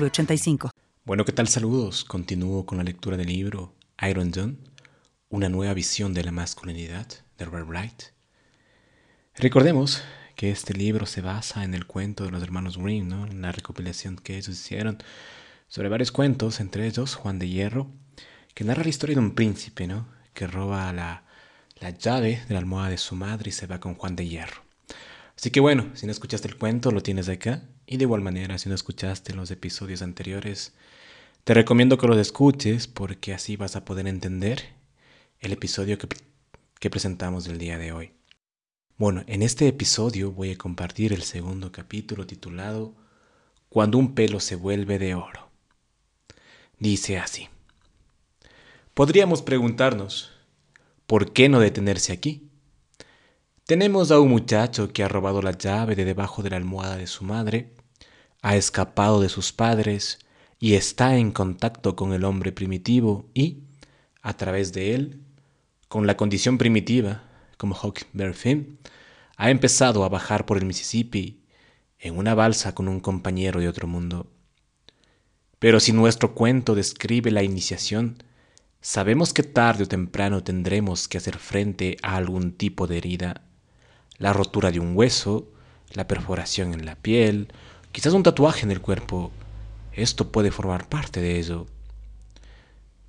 [0.00, 0.70] 906985.
[1.04, 1.46] Bueno, ¿qué tal?
[1.46, 2.04] Saludos.
[2.04, 3.74] Continúo con la lectura del libro
[4.08, 4.58] Iron Dawn,
[5.28, 7.06] una nueva visión de la masculinidad
[7.38, 8.02] de Robert Wright.
[9.36, 10.02] Recordemos
[10.34, 13.26] que este libro se basa en el cuento de los hermanos Grimm, ¿no?
[13.26, 14.98] En la recopilación que ellos hicieron
[15.68, 17.88] sobre varios cuentos, entre ellos Juan de Hierro,
[18.54, 20.08] que narra la historia de un príncipe, ¿no?
[20.32, 21.22] Que roba la,
[21.78, 24.64] la llave de la almohada de su madre y se va con Juan de Hierro.
[25.36, 27.62] Así que bueno, si no escuchaste el cuento, lo tienes acá.
[27.86, 30.72] Y de igual manera, si no escuchaste los episodios anteriores,
[31.44, 34.62] te recomiendo que los escuches porque así vas a poder entender
[35.40, 36.08] el episodio que,
[36.90, 38.12] presentamos del día de hoy.
[38.96, 42.94] Bueno, en este episodio voy a compartir el segundo capítulo titulado
[43.68, 45.50] Cuando un pelo se vuelve de oro.
[46.78, 47.48] Dice así.
[48.94, 50.32] Podríamos preguntarnos,
[51.06, 52.48] ¿por qué no detenerse aquí?
[53.66, 57.06] Tenemos a un muchacho que ha robado la llave de debajo de la almohada de
[57.06, 57.72] su madre,
[58.42, 60.18] ha escapado de sus padres
[60.58, 63.62] y está en contacto con el hombre primitivo y,
[64.20, 65.22] a través de él,
[65.88, 67.22] con la condición primitiva,
[67.56, 68.78] como Huckleberry Finn,
[69.38, 71.40] ha empezado a bajar por el Mississippi
[71.98, 74.30] en una balsa con un compañero de otro mundo.
[75.58, 78.22] Pero si nuestro cuento describe la iniciación,
[78.82, 83.40] sabemos que tarde o temprano tendremos que hacer frente a algún tipo de herida
[84.18, 85.48] la rotura de un hueso,
[85.92, 87.48] la perforación en la piel,
[87.92, 89.30] quizás un tatuaje en el cuerpo.
[89.92, 91.66] Esto puede formar parte de ello.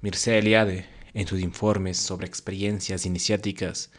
[0.01, 3.91] Mircea Eliade, en sus informes sobre experiencias iniciáticas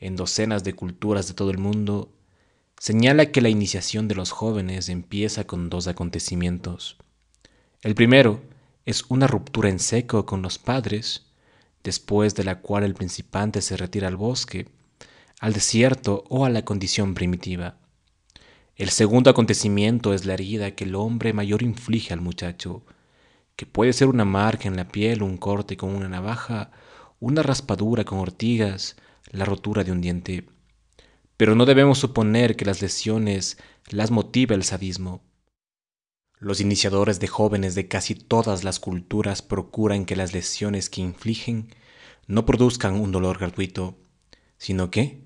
[0.00, 2.12] en docenas de culturas de todo el mundo,
[2.78, 6.96] señala que la iniciación de los jóvenes empieza con dos acontecimientos.
[7.82, 8.42] El primero
[8.84, 11.26] es una ruptura en seco con los padres,
[11.82, 14.68] después de la cual el principante se retira al bosque
[15.40, 17.78] al desierto o a la condición primitiva.
[18.76, 22.84] El segundo acontecimiento es la herida que el hombre mayor inflige al muchacho,
[23.56, 26.72] que puede ser una marca en la piel, un corte con una navaja,
[27.20, 28.96] una raspadura con ortigas,
[29.30, 30.48] la rotura de un diente.
[31.36, 33.58] Pero no debemos suponer que las lesiones
[33.90, 35.22] las motiva el sadismo.
[36.38, 41.68] Los iniciadores de jóvenes de casi todas las culturas procuran que las lesiones que infligen
[42.26, 43.98] no produzcan un dolor gratuito,
[44.58, 45.23] sino que,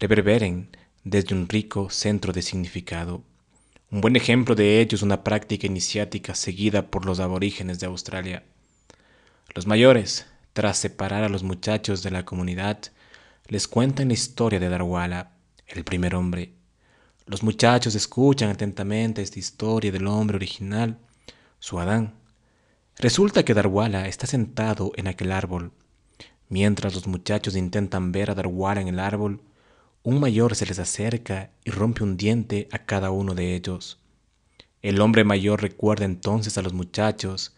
[0.00, 0.74] reverberen
[1.04, 3.22] desde un rico centro de significado.
[3.90, 8.42] Un buen ejemplo de ello es una práctica iniciática seguida por los aborígenes de Australia.
[9.54, 12.78] Los mayores, tras separar a los muchachos de la comunidad,
[13.46, 15.32] les cuentan la historia de Darwala,
[15.66, 16.54] el primer hombre.
[17.26, 20.98] Los muchachos escuchan atentamente esta historia del hombre original,
[21.58, 22.14] su Adán.
[22.96, 25.72] Resulta que Darwala está sentado en aquel árbol.
[26.48, 29.42] Mientras los muchachos intentan ver a Darwala en el árbol,
[30.02, 33.98] un mayor se les acerca y rompe un diente a cada uno de ellos.
[34.80, 37.54] El hombre mayor recuerda entonces a los muchachos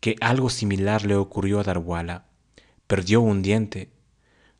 [0.00, 2.26] que algo similar le ocurrió a Darwala.
[2.88, 3.90] Perdió un diente.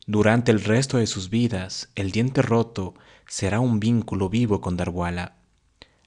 [0.07, 2.95] Durante el resto de sus vidas, el diente roto
[3.27, 5.35] será un vínculo vivo con Darwala.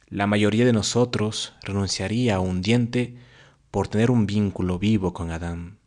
[0.07, 3.17] La mayoría de nosotros renunciaría a un diente
[3.71, 5.78] por tener un vínculo vivo con Adán.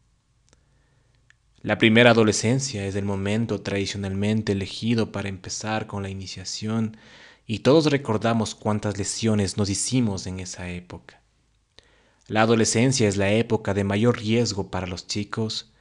[1.63, 6.97] La primera adolescencia es el momento tradicionalmente elegido para empezar con la iniciación
[7.47, 11.23] y todos recordamos cuántas lesiones nos hicimos en esa época.
[12.27, 15.73] La adolescencia es la época de mayor riesgo para los chicos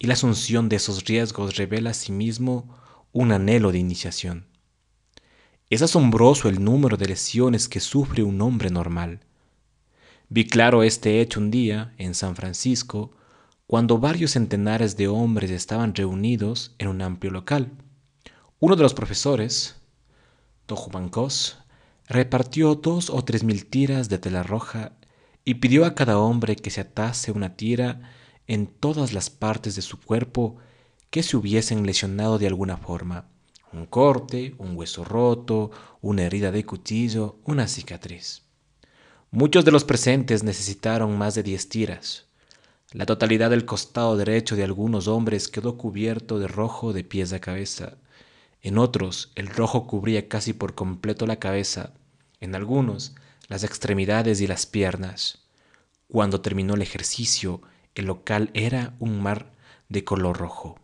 [0.00, 2.76] y la asunción de esos riesgos revela asimismo
[3.12, 4.46] un anhelo de iniciación.
[5.68, 9.20] Es asombroso el número de lesiones que sufre un hombre normal.
[10.28, 13.12] Vi claro este hecho un día en San Francisco
[13.70, 17.70] cuando varios centenares de hombres estaban reunidos en un amplio local.
[18.58, 19.76] Uno de los profesores,
[20.66, 21.56] Tojumancos,
[22.08, 24.94] repartió dos o tres mil tiras de tela roja
[25.44, 28.10] y pidió a cada hombre que se atase una tira
[28.48, 30.56] en todas las partes de su cuerpo
[31.10, 33.26] que se hubiesen lesionado de alguna forma.
[33.72, 35.70] Un corte, un hueso roto,
[36.00, 38.42] una herida de cuchillo, una cicatriz.
[39.30, 42.29] Muchos de los presentes necesitaron más de diez tiras.
[42.92, 47.38] La totalidad del costado derecho de algunos hombres quedó cubierto de rojo de pies a
[47.38, 47.98] cabeza.
[48.62, 51.92] En otros, el rojo cubría casi por completo la cabeza.
[52.40, 53.14] En algunos,
[53.46, 55.44] las extremidades y las piernas.
[56.08, 57.62] Cuando terminó el ejercicio,
[57.94, 59.52] el local era un mar
[59.88, 60.80] de color rojo.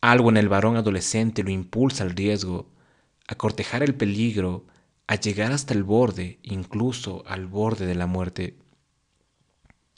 [0.00, 2.70] Algo en el varón adolescente lo impulsa al riesgo,
[3.26, 4.64] a cortejar el peligro,
[5.08, 8.56] a llegar hasta el borde, incluso al borde de la muerte.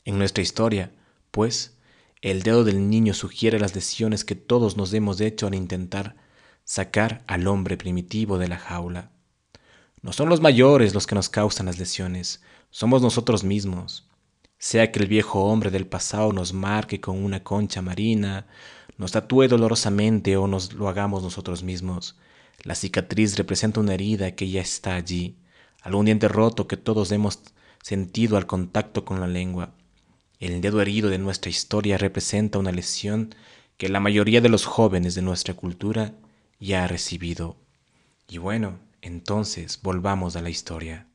[0.07, 0.93] En nuestra historia,
[1.33, 1.77] pues,
[2.23, 6.15] el dedo del niño sugiere las lesiones que todos nos hemos hecho al intentar
[6.65, 9.11] sacar al hombre primitivo de la jaula.
[10.03, 14.07] No son los mayores los que nos causan las lesiones, somos nosotros mismos.
[14.59, 18.47] Sea que el viejo hombre del pasado nos marque con una concha marina,
[18.99, 22.17] nos tatúe dolorosamente o nos lo hagamos nosotros mismos.
[22.63, 25.37] La cicatriz representa una herida que ya está allí,
[25.83, 27.41] algún diente roto que todos hemos
[27.83, 29.75] sentido al contacto con la lengua.
[30.39, 33.35] El dedo herido de nuestra historia representa una lesión
[33.79, 36.15] que la mayoría de los jóvenes de nuestra cultura
[36.61, 37.57] ya ha recibido.
[38.29, 41.07] Y bueno, entonces volvamos a la historia.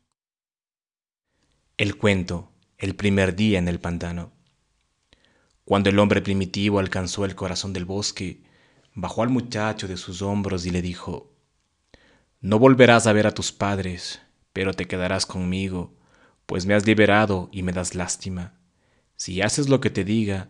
[1.77, 4.31] El cuento, el primer día en el pantano.
[5.65, 8.41] Cuando el hombre primitivo alcanzó el corazón del bosque,
[8.93, 11.31] bajó al muchacho de sus hombros y le dijo,
[12.39, 14.19] No volverás a ver a tus padres,
[14.51, 15.93] pero te quedarás conmigo,
[16.45, 18.60] pues me has liberado y me das lástima.
[19.23, 20.49] Si haces lo que te diga,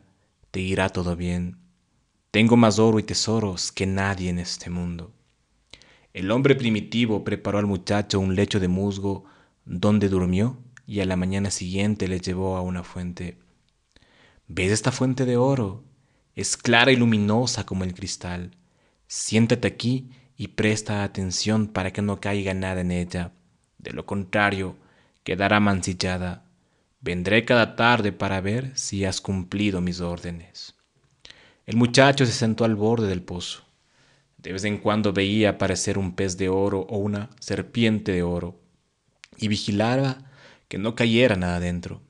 [0.50, 1.58] te irá todo bien.
[2.32, 5.12] Tengo más oro y tesoros que nadie en este mundo.
[6.14, 9.26] El hombre primitivo preparó al muchacho un lecho de musgo
[9.66, 10.58] donde durmió
[10.88, 13.38] y a la mañana siguiente le llevó a una fuente.
[14.48, 15.84] ¿Ves esta fuente de oro?
[16.34, 18.56] Es clara y luminosa como el cristal.
[19.06, 23.34] Siéntate aquí y presta atención para que no caiga nada en ella.
[23.80, 24.78] De lo contrario,
[25.26, 26.46] quedará mancillada.
[27.02, 30.76] Vendré cada tarde para ver si has cumplido mis órdenes.
[31.66, 33.64] El muchacho se sentó al borde del pozo.
[34.38, 38.60] De vez en cuando veía aparecer un pez de oro o una serpiente de oro
[39.36, 40.30] y vigilaba
[40.68, 42.02] que no cayera nada dentro.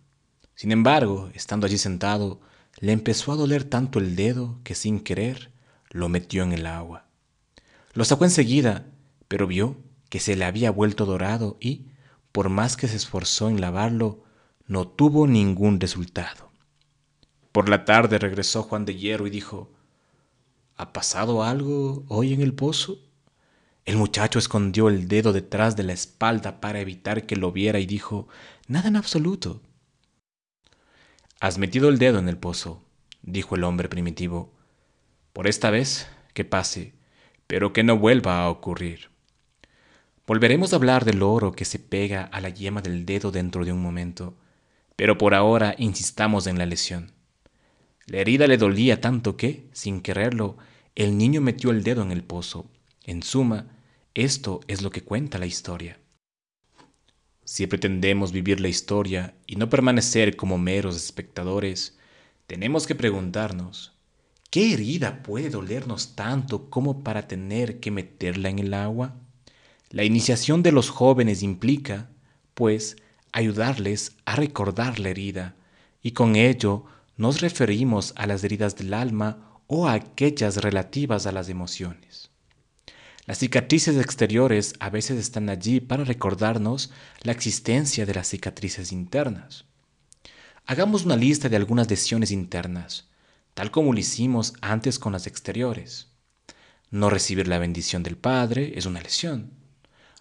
[0.56, 2.42] Sin embargo, estando allí sentado,
[2.80, 5.52] le empezó a doler tanto el dedo que sin querer
[5.90, 7.06] lo metió en el agua.
[7.94, 8.86] Lo sacó enseguida,
[9.30, 9.78] pero vio
[10.10, 11.88] que se le había vuelto dorado y,
[12.34, 14.24] por más que se esforzó en lavarlo,
[14.72, 16.50] no tuvo ningún resultado.
[17.52, 19.70] Por la tarde regresó Juan de Hierro y dijo,
[20.78, 22.98] ¿Ha pasado algo hoy en el pozo?
[23.84, 27.86] El muchacho escondió el dedo detrás de la espalda para evitar que lo viera y
[27.86, 28.30] dijo,
[28.70, 29.62] Nada en absoluto.
[31.42, 32.82] Has metido el dedo en el pozo,
[33.24, 34.54] dijo el hombre primitivo.
[35.34, 36.94] Por esta vez, que pase,
[37.46, 39.10] pero que no vuelva a ocurrir.
[40.26, 43.74] Volveremos a hablar del oro que se pega a la yema del dedo dentro de
[43.74, 44.38] un momento,
[45.02, 47.12] pero por ahora insistamos en la lesión.
[48.06, 50.58] La herida le dolía tanto que, sin quererlo,
[50.94, 52.70] el niño metió el dedo en el pozo.
[53.04, 53.66] En suma,
[54.14, 55.98] esto es lo que cuenta la historia.
[57.44, 61.98] Si pretendemos vivir la historia y no permanecer como meros espectadores,
[62.46, 63.94] tenemos que preguntarnos,
[64.52, 69.16] ¿qué herida puede dolernos tanto como para tener que meterla en el agua?
[69.90, 72.12] La iniciación de los jóvenes implica,
[72.54, 72.98] pues,
[73.32, 75.56] ayudarles a recordar la herida
[76.02, 76.86] y con ello
[77.18, 82.32] nos referimos a las heridas del alma o a aquellas relativas a las emociones.
[83.26, 86.92] Las cicatrices exteriores a veces están allí para recordarnos
[87.22, 89.66] la existencia de las cicatrices internas.
[90.66, 93.08] Hagamos una lista de algunas lesiones internas,
[93.54, 96.08] tal como lo hicimos antes con las exteriores.
[96.90, 99.52] No recibir la bendición del Padre es una lesión.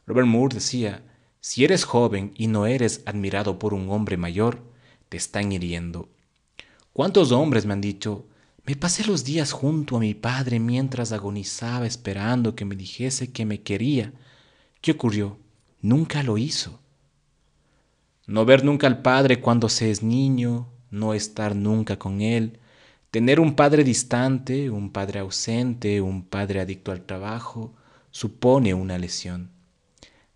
[0.06, 1.02] Robert Moore decía,
[1.40, 4.62] si eres joven y no eres admirado por un hombre mayor,
[5.08, 6.08] te están hiriendo
[6.92, 8.26] ¿Cuántos hombres me han dicho,
[8.66, 13.46] me pasé los días junto a mi padre mientras agonizaba esperando que me dijese que
[13.46, 14.12] me quería?
[14.80, 15.38] ¿Qué ocurrió?
[15.80, 16.80] Nunca lo hizo.
[18.26, 22.58] No ver nunca al padre cuando se es niño, no estar nunca con él,
[23.10, 27.72] tener un padre distante, un padre ausente, un padre adicto al trabajo,
[28.10, 29.50] supone una lesión.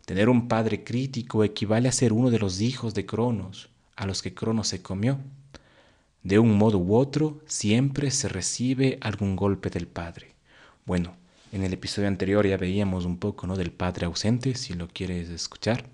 [0.04, 4.20] Tener un padre crítico equivale a ser uno de los hijos de Cronos, a los
[4.20, 5.18] que Cronos se comió.
[6.22, 10.34] De un modo u otro, siempre se recibe algún golpe del padre.
[10.84, 11.16] Bueno,
[11.52, 13.56] en el episodio anterior ya veíamos un poco ¿no?
[13.56, 15.86] del padre ausente, si lo quieres escuchar.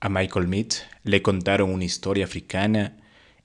[0.00, 0.72] A Michael Mead
[1.04, 2.98] le contaron una historia africana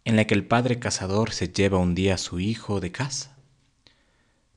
[0.03, 3.37] en la que el padre cazador se lleva un día a su hijo de casa.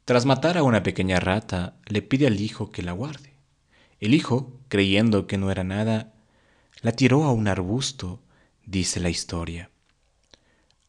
[0.04, 3.33] Tras matar a una pequeña rata, le pide al hijo que la guarde.
[4.00, 6.12] El hijo, creyendo que no era nada,
[6.82, 8.20] la tiró a un arbusto
[8.66, 9.70] dice la historia.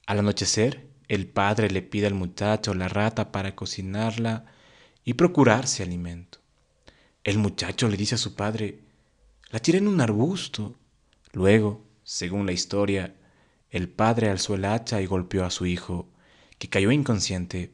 [0.05, 4.45] Al anochecer, el padre le pide al muchacho la rata para cocinarla
[5.03, 6.39] y procurarse alimento.
[7.23, 8.79] El muchacho le dice a su padre,
[9.51, 10.75] la tiré en un arbusto.
[11.33, 13.15] Luego, según la historia,
[13.69, 16.07] el padre alzó el hacha y golpeó a su hijo,
[16.57, 17.73] que cayó inconsciente,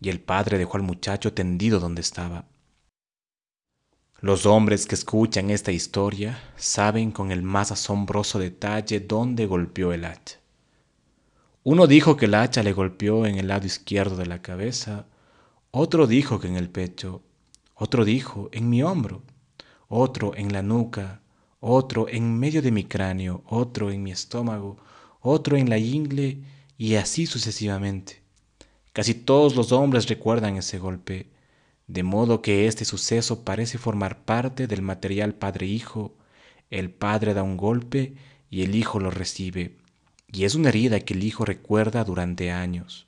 [0.00, 2.46] y el padre dejó al muchacho tendido donde estaba.
[4.22, 10.04] Los hombres que escuchan esta historia saben con el más asombroso detalle dónde golpeó el
[10.04, 10.38] hacha.
[11.64, 15.06] Uno dijo que el hacha le golpeó en el lado izquierdo de la cabeza,
[15.72, 17.24] otro dijo que en el pecho,
[17.74, 19.24] otro dijo en mi hombro,
[19.88, 21.20] otro en la nuca,
[21.58, 24.76] otro en medio de mi cráneo, otro en mi estómago,
[25.20, 26.38] otro en la ingle
[26.78, 28.22] y así sucesivamente.
[28.92, 31.32] Casi todos los hombres recuerdan ese golpe,
[31.86, 36.14] de modo que este suceso parece formar parte del material padre-hijo.
[36.70, 38.14] El padre da un golpe
[38.50, 39.76] y el hijo lo recibe,
[40.30, 43.06] y es una herida que el hijo recuerda durante años.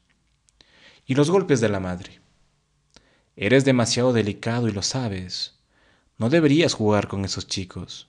[1.07, 2.21] Y los golpes de la madre.
[3.37, 5.55] Eres demasiado delicado y lo sabes.
[6.19, 8.09] No deberías jugar con esos chicos.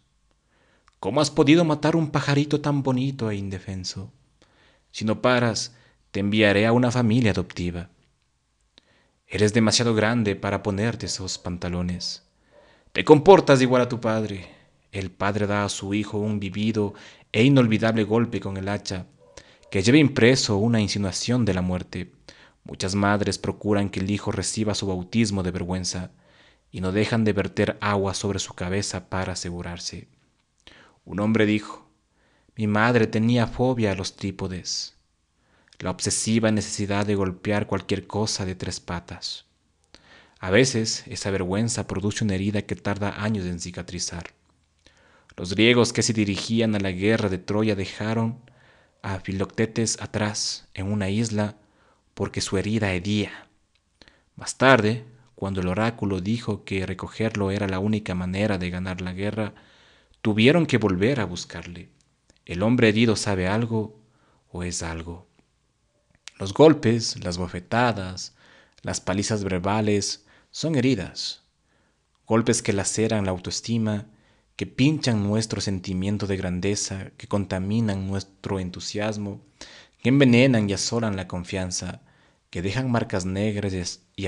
[1.00, 4.12] ¿Cómo has podido matar un pajarito tan bonito e indefenso?
[4.92, 5.76] Si no paras,
[6.12, 7.90] te enviaré a una familia adoptiva.
[9.28, 12.24] Eres demasiado grande para ponerte esos pantalones.
[12.92, 14.48] Te comportas igual a tu padre.
[14.92, 16.94] El padre da a su hijo un vivido
[17.32, 19.08] e inolvidable golpe con el hacha,
[19.72, 22.12] que lleva impreso una insinuación de la muerte.
[22.64, 26.12] Muchas madres procuran que el hijo reciba su bautismo de vergüenza
[26.72, 30.08] y no dejan de verter agua sobre su cabeza para asegurarse.
[31.04, 31.90] Un hombre dijo,
[32.56, 34.95] mi madre tenía fobia a los trípodes
[35.80, 39.46] la obsesiva necesidad de golpear cualquier cosa de tres patas.
[40.40, 44.34] A veces esa vergüenza produce una herida que tarda años en cicatrizar.
[45.38, 48.40] Los griegos que se dirigían a la guerra de Troya dejaron
[49.02, 51.56] a Filoctetes atrás en una isla
[52.14, 53.48] porque su herida hería.
[54.36, 55.04] Más tarde,
[55.36, 59.54] cuando el oráculo dijo que recogerlo era la única manera de ganar la guerra,
[60.22, 61.90] tuvieron que volver a buscarle.
[62.46, 64.00] El hombre herido sabe algo
[64.52, 65.28] o es algo.
[66.38, 68.36] Los golpes, las bofetadas,
[68.82, 71.44] las palizas verbales son heridas,
[72.28, 74.08] golpes que laceran la autoestima,
[74.58, 79.40] que pinchan nuestro sentimiento de grandeza, que contaminan nuestro entusiasmo,
[80.02, 82.02] que envenenan y asolan la confianza,
[82.50, 84.28] que dejan marcas negras y,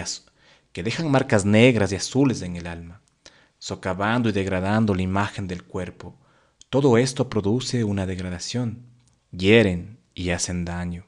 [0.72, 3.02] que dejan marcas negras y azules en el alma,
[3.60, 6.16] socavando y degradando la imagen del cuerpo.
[6.70, 8.86] Todo esto produce una degradación,
[9.32, 11.06] hieren y hacen daño.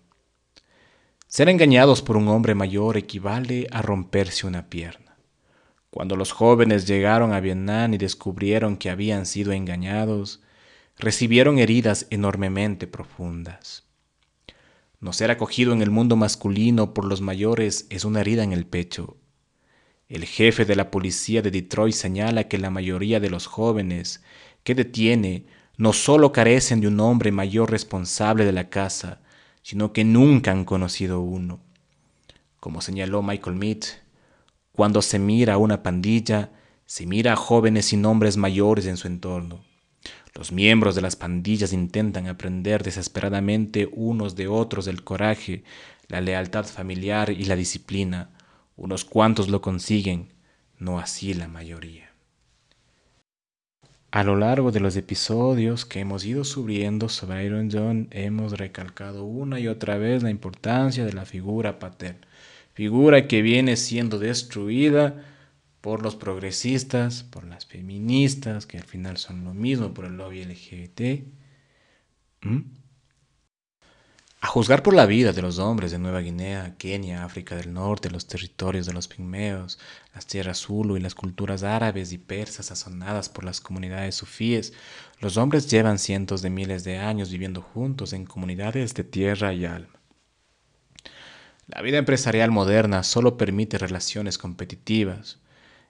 [1.30, 5.16] Ser engañados por un hombre mayor equivale a romperse una pierna.
[5.92, 10.42] Cuando los jóvenes llegaron a Vietnam y descubrieron que habían sido engañados,
[10.98, 13.84] recibieron heridas enormemente profundas.
[15.00, 18.66] No ser acogido en el mundo masculino por los mayores es una herida en el
[18.66, 19.16] pecho.
[20.08, 24.24] El jefe de la policía de Detroit señala que la mayoría de los jóvenes
[24.64, 25.46] que detiene
[25.78, 29.22] no solo carecen de un hombre mayor responsable de la casa,
[29.70, 31.60] sino que nunca han conocido uno.
[32.60, 33.84] Como señaló Michael Mead,
[34.72, 36.50] cuando se mira a una pandilla,
[36.88, 39.64] se mira a jóvenes y hombres mayores en su entorno.
[40.34, 45.64] Los miembros de las pandillas intentan aprender desesperadamente unos de otros el coraje,
[46.08, 48.32] la lealtad familiar y la disciplina.
[48.76, 50.34] Unos cuantos lo consiguen,
[50.80, 52.09] no así la mayoría.
[54.12, 59.24] A lo largo de los episodios que hemos ido subiendo sobre Iron John, hemos recalcado
[59.24, 62.28] una y otra vez la importancia de la figura paterna,
[62.74, 65.24] figura que viene siendo destruida
[65.82, 70.44] por los progresistas, por las feministas, que al final son lo mismo, por el lobby
[70.44, 71.28] LGBT.
[74.42, 78.10] A juzgar por la vida de los hombres de Nueva Guinea, Kenia, África del Norte,
[78.10, 79.80] los territorios de los pigmeos,
[80.14, 84.72] las tierras Zulu y las culturas árabes y persas sazonadas por las comunidades sufíes,
[85.20, 89.66] los hombres llevan cientos de miles de años viviendo juntos en comunidades de tierra y
[89.66, 90.00] alma.
[91.68, 95.40] La vida empresarial moderna solo permite relaciones competitivas,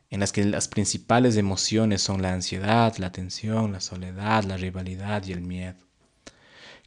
[0.10, 5.24] en las que las principales emociones son la ansiedad, la tensión, la soledad, la rivalidad
[5.26, 5.89] y el miedo.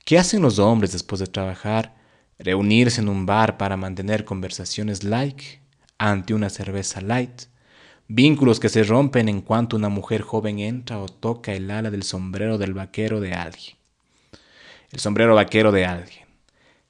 [0.04, 1.94] ¿Qué hacen los hombres después de trabajar?
[2.38, 5.60] Reunirse en un bar para mantener conversaciones like
[5.96, 7.42] ante una cerveza light.
[8.08, 12.02] Vínculos que se rompen en cuanto una mujer joven entra o toca el ala del
[12.02, 13.76] sombrero del vaquero de alguien.
[14.90, 16.26] El sombrero vaquero de alguien.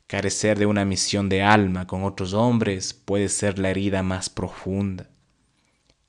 [0.06, 5.10] Carecer de una misión de alma con otros hombres puede ser la herida más profunda.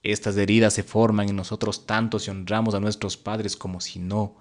[0.03, 4.37] Estas heridas se forman en nosotros tanto si honramos a nuestros padres como si no,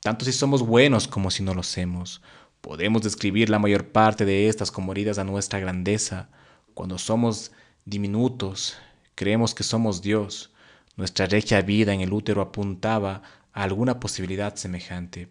[0.00, 2.22] tanto si somos buenos como si no lo somos.
[2.60, 6.28] Podemos describir la mayor parte de estas como heridas a nuestra grandeza.
[6.74, 7.52] Cuando somos
[7.84, 8.76] diminutos,
[9.14, 10.50] creemos que somos Dios.
[10.96, 15.28] Nuestra regia vida en el útero apuntaba a alguna posibilidad semejante.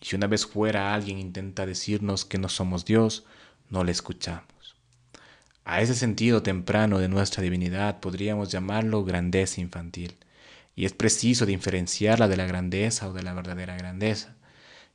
[0.00, 3.24] Y si una vez fuera alguien intenta decirnos que no somos Dios,
[3.70, 4.76] no le escuchamos.
[5.64, 10.14] A ese sentido temprano de nuestra divinidad podríamos llamarlo grandeza infantil.
[10.74, 14.36] Y es preciso diferenciarla de la grandeza o de la verdadera grandeza,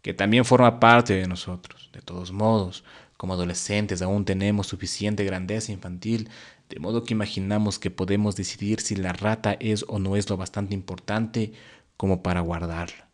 [0.02, 1.90] que también forma parte de nosotros.
[1.94, 2.84] De todos modos,
[3.18, 6.30] como adolescentes aún tenemos suficiente grandeza infantil,
[6.70, 10.38] de modo que imaginamos que podemos decidir si la rata es o no es lo
[10.38, 11.54] bastante importante
[11.98, 13.10] como para guardarla.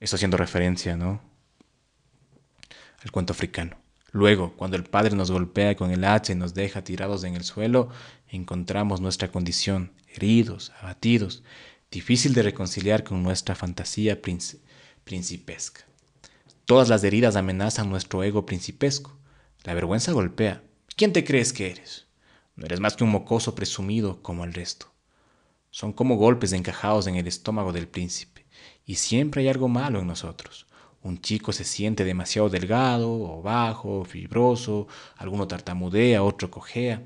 [0.00, 1.20] Esto haciendo referencia, ¿no?
[3.02, 3.76] Al cuento africano.
[4.12, 7.44] Luego, cuando el Padre nos golpea con el hacha y nos deja tirados en el
[7.44, 7.90] suelo,
[8.28, 11.42] encontramos nuestra condición, heridos, abatidos,
[11.90, 14.20] difícil de reconciliar con nuestra fantasía
[15.04, 15.86] principesca.
[16.64, 19.18] Todas las heridas amenazan nuestro ego principesco.
[19.64, 20.62] La vergüenza golpea.
[20.96, 22.06] ¿Quién te crees que eres?
[22.56, 24.92] No eres más que un mocoso presumido como el resto.
[25.70, 28.46] Son como golpes encajados en el estómago del príncipe,
[28.84, 30.66] y siempre hay algo malo en nosotros.
[31.02, 37.02] Un chico se siente demasiado delgado o bajo, fibroso, alguno tartamudea, otro cojea.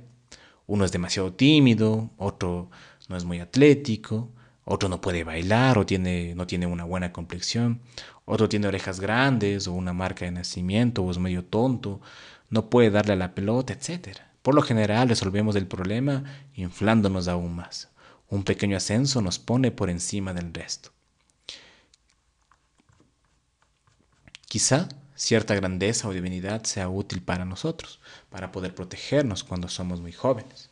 [0.67, 2.71] Uno es demasiado tímido, otro
[3.13, 4.29] no es muy atlético,
[4.65, 7.81] otro no puede bailar o tiene, no tiene una buena complexión,
[8.25, 12.01] otro tiene orejas grandes o una marca de nacimiento o es medio tonto,
[12.51, 14.19] no puede darle a la pelota, etc.
[14.43, 17.89] Por lo general resolvemos el problema inflándonos aún más.
[18.29, 20.91] Un pequeño ascenso nos pone por encima del resto.
[24.47, 28.01] Quizá cierta grandeza o divinidad sea útil para nosotros,
[28.31, 30.71] para poder protegernos cuando somos muy jóvenes.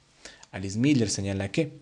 [0.52, 1.80] Alice Miller señala que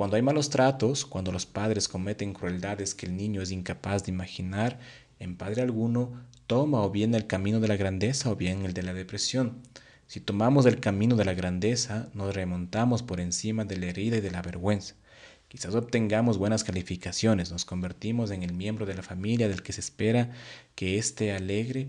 [0.00, 4.10] cuando hay malos tratos, cuando los padres cometen crueldades que el niño es incapaz de
[4.10, 4.78] imaginar,
[5.18, 8.82] en padre alguno toma o bien el camino de la grandeza o bien el de
[8.82, 9.58] la depresión.
[10.06, 14.20] Si tomamos el camino de la grandeza, nos remontamos por encima de la herida y
[14.22, 14.94] de la vergüenza.
[15.48, 19.80] Quizás obtengamos buenas calificaciones, nos convertimos en el miembro de la familia del que se
[19.80, 20.30] espera
[20.76, 21.88] que esté alegre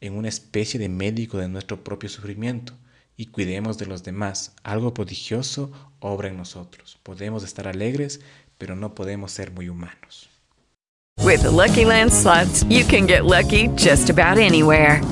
[0.00, 2.74] en una especie de médico de nuestro propio sufrimiento
[3.20, 4.54] y cuidemos de los demás.
[4.62, 6.98] Algo prodigioso obra en nosotros.
[7.02, 8.22] Podemos estar alegres,
[8.56, 10.30] pero no podemos ser muy humanos.
[11.22, 15.02] With the Lucky Land slots, you can get lucky just about anywhere.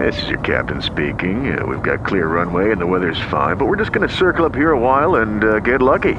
[0.00, 1.56] This is your captain speaking.
[1.56, 4.44] Uh, we've got clear runway and the weather's fine, but we're just going to circle
[4.44, 6.14] up here a while and uh, get lucky.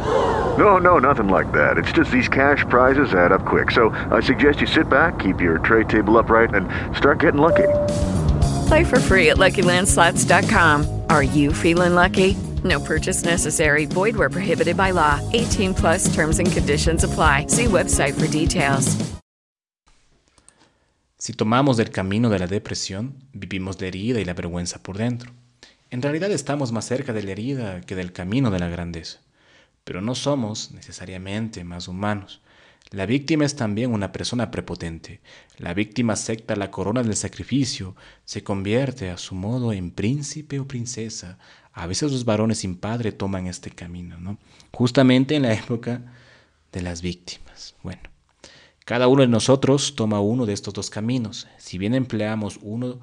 [0.58, 1.78] No, no, nothing like that.
[1.78, 3.72] It's just these cash prizes add up quick.
[3.72, 7.68] So I suggest you sit back, keep your tray table upright, and start getting lucky.
[8.70, 10.99] Play for free at LuckyLandSlots.com.
[11.10, 12.36] Are you feeling lucky?
[12.64, 13.86] No purchase necessary.
[13.86, 15.20] Void where prohibited by law.
[15.34, 17.48] 18 plus terms and conditions apply.
[17.48, 18.96] See website for details.
[21.18, 25.32] Si tomamos el camino de la depresión, vivimos la herida y la vergüenza por dentro.
[25.90, 29.20] En realidad estamos más cerca de la herida que del camino de la grandeza,
[29.84, 32.42] pero no somos necesariamente más humanos.
[32.92, 35.22] La víctima es también una persona prepotente.
[35.58, 40.68] La víctima acepta la corona del sacrificio, se convierte a su modo en príncipe o
[40.68, 41.38] princesa.
[41.72, 44.40] A veces los varones sin padre toman este camino, ¿no?
[44.72, 46.02] Justamente en la época
[46.72, 47.76] de las víctimas.
[47.84, 48.02] Bueno,
[48.86, 51.48] cada uno de nosotros toma uno de estos dos caminos.
[51.60, 53.00] Si bien empleamos uno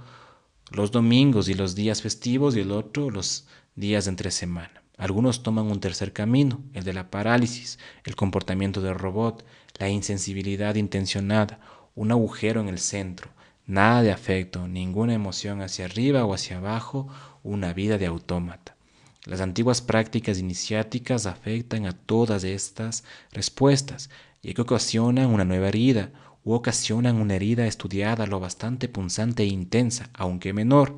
[0.72, 3.46] los domingos y los días festivos y el otro los
[3.76, 4.82] días entre semana.
[4.96, 9.44] Algunos toman un tercer camino, el de la parálisis, el comportamiento del robot,
[9.78, 11.60] la insensibilidad intencionada,
[11.94, 13.30] un agujero en el centro,
[13.66, 17.08] nada de afecto, ninguna emoción hacia arriba o hacia abajo,
[17.42, 18.76] una vida de autómata.
[19.24, 24.08] Las antiguas prácticas iniciáticas afectan a todas estas respuestas
[24.40, 26.10] y que ocasionan una nueva herida
[26.44, 30.96] u ocasionan una herida estudiada lo bastante punzante e intensa, aunque menor,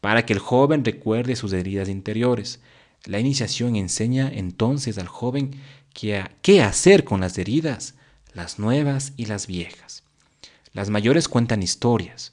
[0.00, 2.60] para que el joven recuerde sus heridas interiores.
[3.04, 5.60] La iniciación enseña entonces al joven
[5.92, 7.94] qué hacer con las heridas,
[8.32, 10.04] las nuevas y las viejas.
[10.72, 12.32] Las mayores cuentan historias.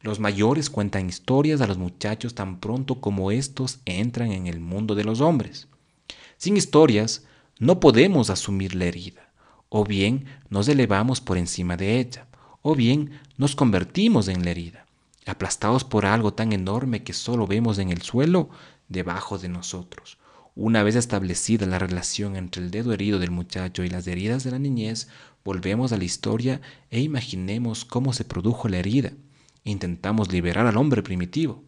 [0.00, 4.94] Los mayores cuentan historias a los muchachos tan pronto como estos entran en el mundo
[4.94, 5.68] de los hombres.
[6.36, 7.24] Sin historias,
[7.58, 9.24] no podemos asumir la herida
[9.76, 12.28] o bien nos elevamos por encima de ella,
[12.62, 14.86] o bien nos convertimos en la herida,
[15.26, 18.50] aplastados por algo tan enorme que solo vemos en el suelo
[18.88, 20.18] debajo de nosotros.
[20.56, 24.52] Una vez establecida la relación entre el dedo herido del muchacho y las heridas de
[24.52, 25.08] la niñez,
[25.44, 29.12] volvemos a la historia e imaginemos cómo se produjo la herida.
[29.64, 31.64] Intentamos liberar al hombre primitivo,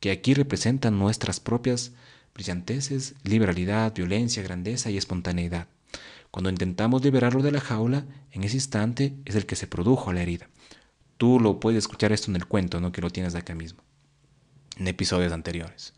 [0.00, 1.92] que aquí representa nuestras propias
[2.34, 5.68] brillanteces, liberalidad, violencia, grandeza y espontaneidad.
[6.30, 10.20] Cuando intentamos liberarlo de la jaula, en ese instante es el que se produjo la
[10.20, 10.50] herida.
[11.16, 13.80] Tú lo puedes escuchar esto en el cuento, no que lo tienes acá mismo,
[14.76, 15.94] en episodios anteriores.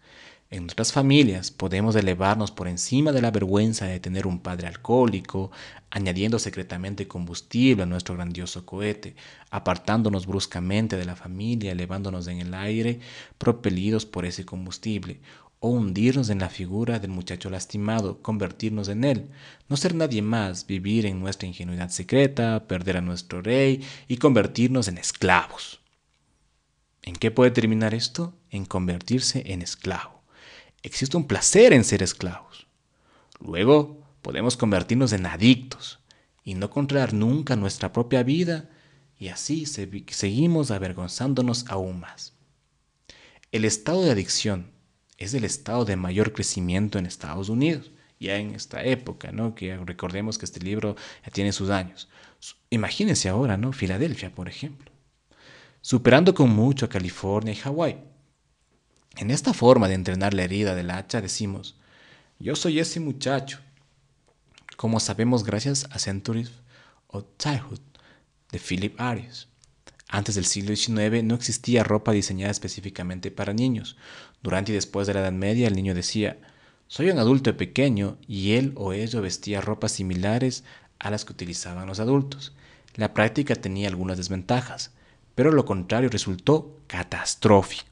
[0.50, 5.50] En nuestras familias podemos elevarnos por encima de la vergüenza de tener un padre alcohólico,
[5.90, 9.14] añadiendo secretamente combustible a nuestro grandioso cohete,
[9.50, 13.00] apartándonos bruscamente de la familia, elevándonos en el aire,
[13.36, 15.20] propelidos por ese combustible,
[15.60, 19.30] o hundirnos en la figura del muchacho lastimado, convertirnos en él,
[19.68, 24.88] no ser nadie más, vivir en nuestra ingenuidad secreta, perder a nuestro rey y convertirnos
[24.88, 25.80] en esclavos.
[27.02, 28.34] ¿En qué puede terminar esto?
[28.50, 30.17] En convertirse en esclavo
[30.82, 32.66] existe un placer en ser esclavos.
[33.40, 36.00] Luego podemos convertirnos en adictos
[36.44, 38.68] y no controlar nunca nuestra propia vida
[39.18, 42.34] y así seguimos avergonzándonos aún más.
[43.50, 44.70] El estado de adicción
[45.16, 49.54] es el estado de mayor crecimiento en Estados Unidos, ya en esta época, ¿no?
[49.54, 52.08] Que recordemos que este libro ya tiene sus años.
[52.70, 53.72] Imagínense ahora, ¿no?
[53.72, 54.92] Filadelfia, por ejemplo.
[55.80, 57.98] Superando con mucho a California y Hawái.
[59.16, 61.76] En esta forma de entrenar la herida del hacha decimos,
[62.38, 63.58] yo soy ese muchacho,
[64.76, 66.52] como sabemos gracias a Centuries
[67.08, 67.80] of Childhood
[68.52, 69.48] de Philip Arias.
[70.08, 73.96] Antes del siglo XIX no existía ropa diseñada específicamente para niños.
[74.42, 76.38] Durante y después de la Edad Media el niño decía,
[76.86, 80.64] soy un adulto pequeño y él o ella vestía ropas similares
[80.98, 82.54] a las que utilizaban los adultos.
[82.94, 84.92] La práctica tenía algunas desventajas,
[85.34, 87.87] pero lo contrario resultó catastrófico.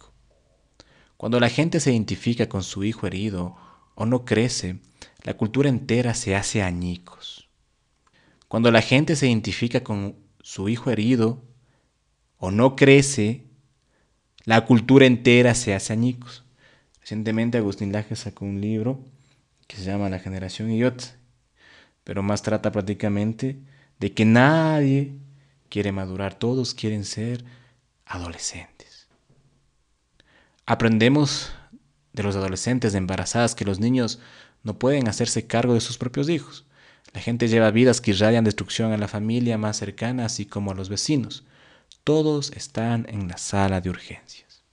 [1.17, 3.57] Cuando la gente se identifica con su hijo herido
[3.95, 4.81] o no crece,
[5.23, 7.49] la cultura entera se hace añicos.
[8.49, 11.43] Cuando la gente se identifica con su hijo herido
[12.39, 13.45] o no crece,
[14.45, 16.45] la cultura entera se hace añicos.
[17.01, 19.05] Recientemente Agustín Laje sacó un libro
[19.67, 21.05] que se llama La generación idiota,
[22.05, 23.59] pero más trata prácticamente
[23.99, 25.15] de que nadie
[25.69, 27.45] quiere madurar, todos quieren ser
[28.05, 28.76] adolescentes.
[30.67, 31.53] Aprendemos
[32.13, 34.19] de los adolescentes embarazadas que los niños
[34.65, 36.67] no pueden hacerse cargo de sus propios hijos.
[37.13, 40.75] La gente lleva vidas que irradian destrucción a la familia más cercana, así como a
[40.75, 41.45] los vecinos.
[42.03, 44.65] Todos están en la sala de urgencias.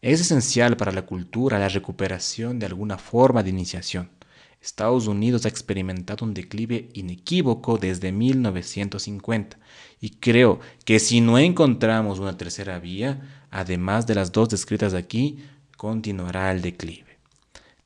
[0.00, 4.10] Es esencial para la cultura la recuperación de alguna forma de iniciación.
[4.62, 9.58] Estados Unidos ha experimentado un declive inequívoco desde 1950
[10.00, 15.44] y creo que si no encontramos una tercera vía, además de las dos descritas aquí,
[15.76, 17.18] continuará el declive.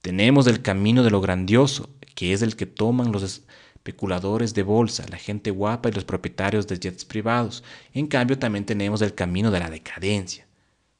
[0.00, 5.04] Tenemos el camino de lo grandioso, que es el que toman los especuladores de bolsa,
[5.10, 7.64] la gente guapa y los propietarios de jets privados.
[7.92, 10.46] En cambio, también tenemos el camino de la decadencia,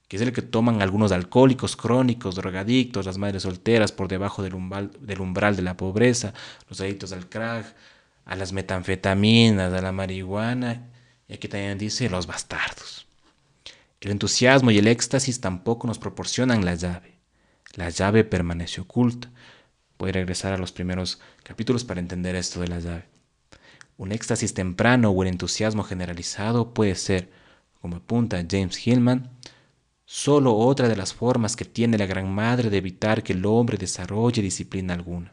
[0.09, 4.55] que es el que toman algunos alcohólicos crónicos, drogadictos, las madres solteras por debajo del
[4.55, 6.35] umbral, de la pobreza,
[6.69, 7.75] los adictos al crack,
[8.25, 10.91] a las metanfetaminas, a la marihuana,
[11.29, 13.06] y aquí también dice los bastardos.
[14.01, 17.19] El entusiasmo y el éxtasis tampoco nos proporcionan la llave.
[17.75, 19.31] La llave permanece oculta.
[19.99, 23.09] Voy a regresar a los primeros capítulos para entender esto de la llave.
[23.97, 27.31] Un éxtasis temprano o el entusiasmo generalizado puede ser,
[27.81, 29.31] como apunta James Hillman,
[30.05, 33.79] solo otra de las formas que tiene la Gran Madre de evitar que el hombre
[33.79, 35.33] desarrolle disciplina alguna.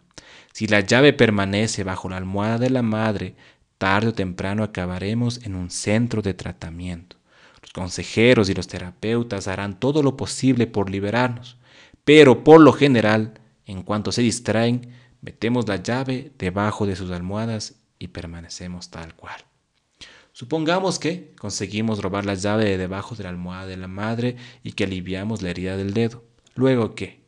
[0.53, 3.35] Si la llave permanece bajo la almohada de la Madre,
[3.77, 7.17] tarde o temprano acabaremos en un centro de tratamiento.
[7.73, 11.57] Consejeros y los terapeutas harán todo lo posible por liberarnos,
[12.03, 17.81] pero por lo general, en cuanto se distraen, metemos la llave debajo de sus almohadas
[17.97, 19.37] y permanecemos tal cual.
[20.33, 24.73] Supongamos que conseguimos robar la llave de debajo de la almohada de la madre y
[24.73, 26.23] que aliviamos la herida del dedo.
[26.53, 27.25] Luego, ¿qué?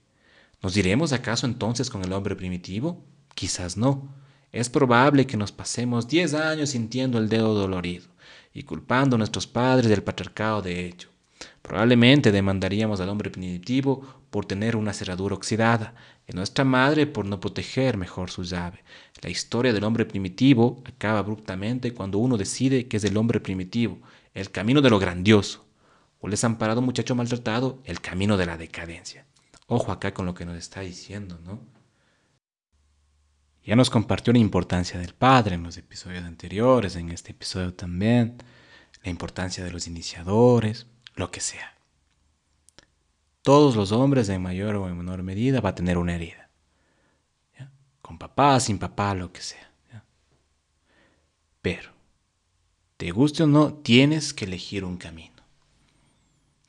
[0.62, 3.04] ¿Nos iremos acaso entonces con el hombre primitivo?
[3.34, 4.14] Quizás no.
[4.52, 8.15] Es probable que nos pasemos diez años sintiendo el dedo dolorido
[8.56, 11.10] y culpando a nuestros padres del patriarcado de hecho.
[11.62, 15.94] Probablemente demandaríamos al hombre primitivo por tener una cerradura oxidada,
[16.28, 18.84] y nuestra madre por no proteger mejor su llave.
[19.22, 24.00] La historia del hombre primitivo acaba abruptamente cuando uno decide que es el hombre primitivo,
[24.34, 25.66] el camino de lo grandioso,
[26.20, 29.26] o desamparado muchacho maltratado, el camino de la decadencia.
[29.68, 31.60] Ojo acá con lo que nos está diciendo, ¿no?
[33.66, 38.38] Ya nos compartió la importancia del padre en los episodios anteriores, en este episodio también,
[39.04, 41.74] la importancia de los iniciadores, lo que sea.
[43.42, 46.50] Todos los hombres en mayor o en menor medida va a tener una herida.
[48.04, 49.72] Con papá, sin papá, lo que sea.
[51.64, 51.92] Pero,
[52.98, 55.42] te guste o no, tienes que elegir un camino.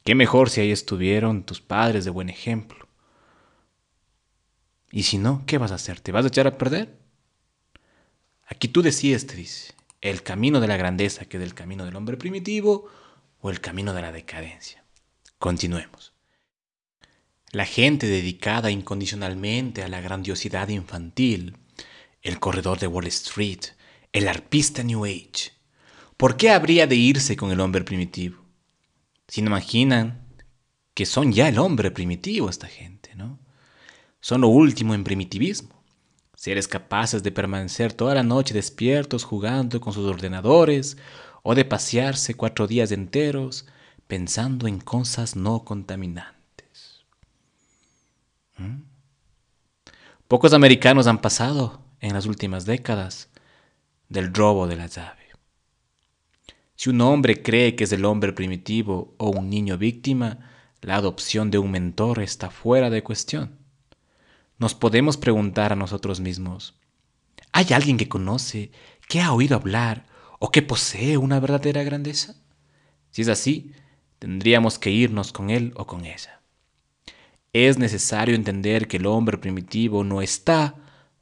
[0.02, 2.85] Qué mejor si ahí estuvieron tus padres de buen ejemplo
[4.96, 6.00] y si no, ¿qué vas a hacer?
[6.00, 6.96] ¿Te vas a echar a perder?
[8.46, 9.46] Aquí tú decides, te
[10.00, 12.88] el camino de la grandeza, que es el camino del hombre primitivo,
[13.42, 14.86] o el camino de la decadencia.
[15.38, 16.14] Continuemos.
[17.52, 21.58] la gente dedicada incondicionalmente a la grandiosidad infantil,
[22.22, 23.60] el corredor de Wall Street,
[24.14, 25.52] el arpista New Age.
[26.16, 28.42] ¿Por qué habría de irse con el hombre primitivo?
[29.28, 30.26] Si no imaginan
[30.94, 32.95] que son ya el hombre primitivo esta gente.
[34.26, 35.84] Son lo último en primitivismo.
[36.34, 40.96] Seres capaces de permanecer toda la noche despiertos jugando con sus ordenadores
[41.44, 43.66] o de pasearse cuatro días enteros
[44.08, 47.04] pensando en cosas no contaminantes.
[48.58, 48.82] ¿Mm?
[50.26, 53.28] Pocos americanos han pasado en las últimas décadas
[54.08, 55.22] del robo de la llave.
[56.74, 61.52] Si un hombre cree que es el hombre primitivo o un niño víctima, la adopción
[61.52, 63.64] de un mentor está fuera de cuestión.
[64.58, 66.74] Nos podemos preguntar a nosotros mismos,
[67.52, 68.70] ¿hay alguien que conoce,
[69.06, 70.06] que ha oído hablar
[70.38, 72.36] o que posee una verdadera grandeza?
[73.10, 73.72] Si es así,
[74.18, 76.40] tendríamos que irnos con él o con ella.
[77.52, 80.74] Es necesario entender que el hombre primitivo no está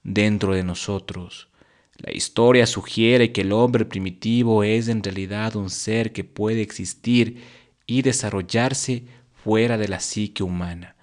[0.05, 1.49] dentro de nosotros.
[1.97, 7.43] La historia sugiere que el hombre primitivo es en realidad un ser que puede existir
[7.87, 10.94] y desarrollarse fuera de la psique humana.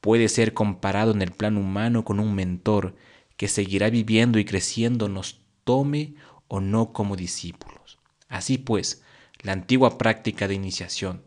[0.00, 2.96] Puede ser comparado en el plano humano con un mentor
[3.36, 6.14] que seguirá viviendo y creciendo nos tome
[6.48, 7.98] o no como discípulos.
[8.28, 9.02] Así pues,
[9.42, 11.22] la antigua práctica de iniciación,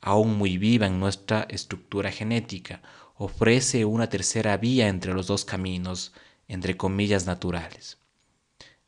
[0.00, 2.82] aún muy viva en nuestra estructura genética,
[3.16, 6.12] ofrece una tercera vía entre los dos caminos
[6.48, 7.98] entre comillas, naturales,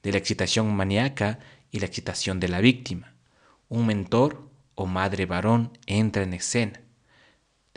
[0.02, 3.14] de la excitación maníaca y la excitación de la víctima.
[3.68, 6.80] Un mentor o madre varón entra en escena.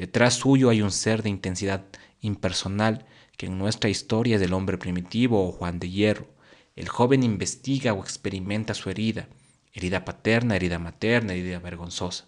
[0.02, 1.86] Detrás suyo hay un ser de intensidad
[2.22, 3.06] impersonal
[3.38, 6.28] que en nuestra historia es el hombre primitivo o Juan de Hierro.
[6.76, 9.28] El joven investiga o experimenta su herida,
[9.74, 12.26] herida paterna, herida materna, herida vergonzosa,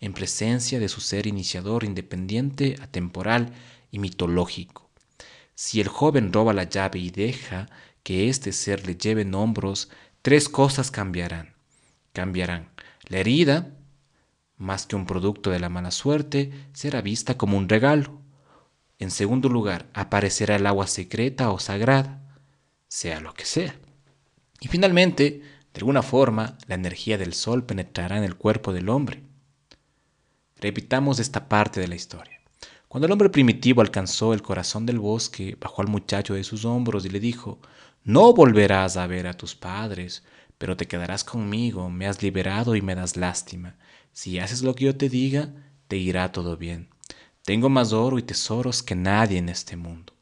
[0.00, 3.54] en presencia de su ser iniciador independiente, atemporal
[3.90, 4.90] y mitológico.
[5.54, 7.70] Si el joven roba la llave y deja
[8.02, 9.88] que este ser le lleve en hombros,
[10.20, 11.54] tres cosas cambiarán.
[12.12, 12.68] Cambiarán.
[13.08, 13.72] La herida,
[14.56, 18.20] más que un producto de la mala suerte, será vista como un regalo.
[18.98, 22.38] En segundo lugar, aparecerá el agua secreta o sagrada,
[22.88, 23.74] sea lo que sea.
[24.60, 25.42] Y finalmente,
[25.74, 29.22] de alguna forma, la energía del sol penetrará en el cuerpo del hombre.
[30.56, 32.40] Repitamos esta parte de la historia.
[32.88, 37.04] Cuando el hombre primitivo alcanzó el corazón del bosque, bajó al muchacho de sus hombros
[37.04, 37.58] y le dijo,
[38.04, 40.22] No volverás a ver a tus padres,
[40.58, 43.74] pero te quedarás conmigo, me has liberado y me das lástima.
[44.14, 45.52] Si haces lo que yo te diga,
[45.88, 46.88] te irá todo bien.
[47.42, 50.14] Tengo más oro y tesoros que nadie en este mundo.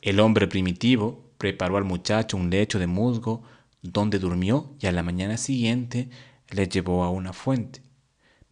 [0.00, 3.42] El hombre primitivo preparó al muchacho un lecho de musgo
[3.82, 6.08] donde durmió y a la mañana siguiente
[6.48, 7.82] le llevó a una fuente.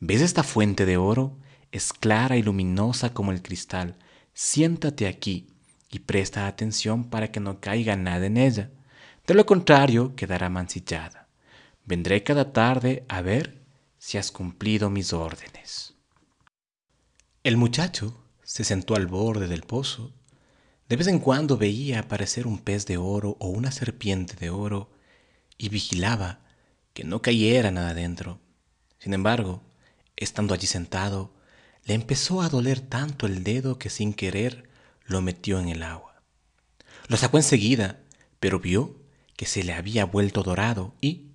[0.00, 1.38] ¿Ves esta fuente de oro?
[1.70, 3.96] es clara y luminosa como el cristal.
[4.34, 5.46] Siéntate aquí
[5.90, 8.70] y presta atención para que no caiga nada en ella.
[9.26, 11.28] De lo contrario, quedará mancillada.
[11.86, 13.61] Vendré cada tarde a ver
[14.04, 15.94] si has cumplido mis órdenes.
[17.44, 20.12] El muchacho se sentó al borde del pozo.
[20.88, 24.90] De vez en cuando veía aparecer un pez de oro o una serpiente de oro
[25.56, 26.40] y vigilaba
[26.94, 28.40] que no cayera nada dentro.
[28.98, 29.62] Sin embargo,
[30.16, 31.32] estando allí sentado,
[31.84, 34.68] le empezó a doler tanto el dedo que sin querer
[35.04, 36.24] lo metió en el agua.
[37.06, 38.00] Lo sacó enseguida,
[38.40, 38.96] pero vio
[39.36, 41.30] que se le había vuelto dorado y,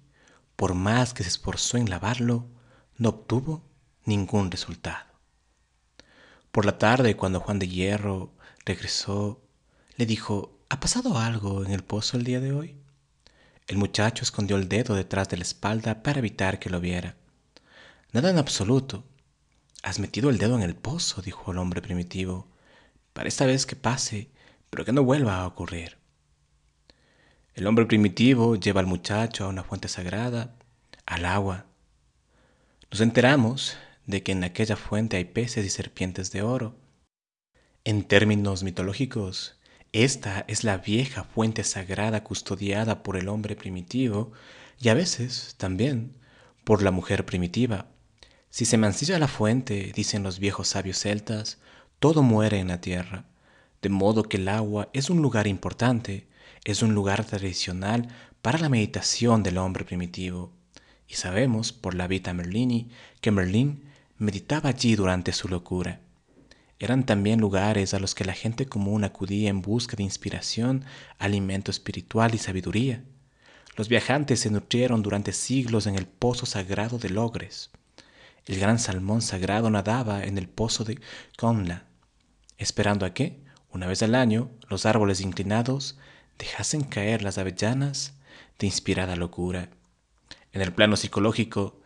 [0.58, 2.57] por más que se esforzó en lavarlo,
[2.98, 3.64] no obtuvo
[4.06, 5.06] ningún resultado.
[6.52, 8.34] Por la tarde, cuando Juan de Hierro
[8.66, 9.42] regresó,
[9.96, 12.76] le dijo, ¿ha pasado algo en el pozo el día de hoy?
[13.68, 17.16] El muchacho escondió el dedo detrás de la espalda para evitar que lo viera.
[18.14, 19.04] Nada en absoluto,
[19.84, 22.48] Has metido el dedo en el pozo, dijo el hombre primitivo,
[23.14, 24.30] para esta vez que pase,
[24.70, 25.98] pero que no vuelva a ocurrir.
[27.54, 30.56] El hombre primitivo lleva al muchacho a una fuente sagrada,
[31.06, 31.68] al agua.
[32.89, 36.76] Nos enteramos de que en aquella fuente hay peces y serpientes de oro.
[37.84, 39.60] En términos mitológicos,
[39.91, 44.32] esta es la vieja fuente sagrada custodiada por el hombre primitivo
[44.80, 46.15] y a veces también
[46.63, 47.88] por la mujer primitiva.
[48.50, 51.60] Si se mancilla la fuente, dicen los viejos sabios celtas,
[52.00, 53.26] todo muere en la tierra,
[53.82, 56.28] de modo que el agua es un lugar importante,
[56.63, 58.08] es un lugar tradicional
[58.41, 60.57] para la meditación del hombre primitivo.
[61.08, 62.89] Y sabemos, por la Vita Merlini,
[63.22, 63.84] que Merlín
[64.17, 66.02] meditaba allí durante su locura.
[66.80, 70.86] Eran también lugares a los que la gente común acudía en busca de inspiración,
[71.17, 73.04] alimento espiritual y sabiduría.
[73.76, 77.72] Los viajantes se nutrieron durante siglos en el pozo sagrado de Logres.
[78.46, 81.00] El gran salmón sagrado nadaba en el pozo de
[81.38, 81.86] Conla.
[82.58, 85.98] esperando a que, una vez al año, los árboles inclinados
[86.39, 88.13] dejasen caer las avellanas
[88.58, 89.70] de inspirada locura.
[90.58, 91.80] En el plano psicológico,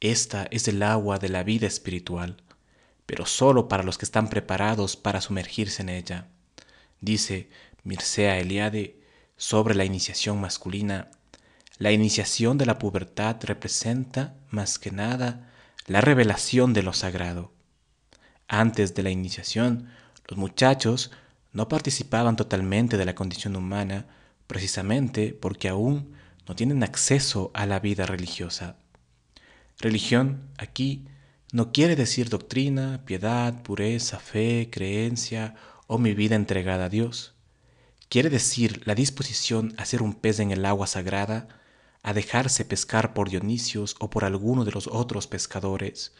[0.00, 2.38] esta es el agua de la vida espiritual,
[3.04, 6.28] pero solo para los que están preparados para sumergirse en ella.
[7.02, 7.50] Dice
[7.84, 8.98] Mircea Eliade
[9.36, 11.10] sobre la iniciación masculina,
[11.76, 15.52] la iniciación de la pubertad representa, más que nada,
[15.86, 17.52] la revelación de lo sagrado.
[18.48, 19.90] Antes de la iniciación,
[20.26, 21.10] los muchachos
[21.52, 24.06] no participaban totalmente de la condición humana
[24.46, 26.15] precisamente porque aún
[26.46, 28.76] no tienen acceso a la vida religiosa.
[29.78, 31.06] Religión aquí
[31.52, 35.54] no quiere decir doctrina, piedad, pureza, fe, creencia
[35.86, 37.34] o mi vida entregada a Dios.
[38.08, 41.48] Quiere decir la disposición a ser un pez en el agua sagrada,
[42.02, 46.14] a dejarse pescar por Dionisios o por alguno de los otros pescadores,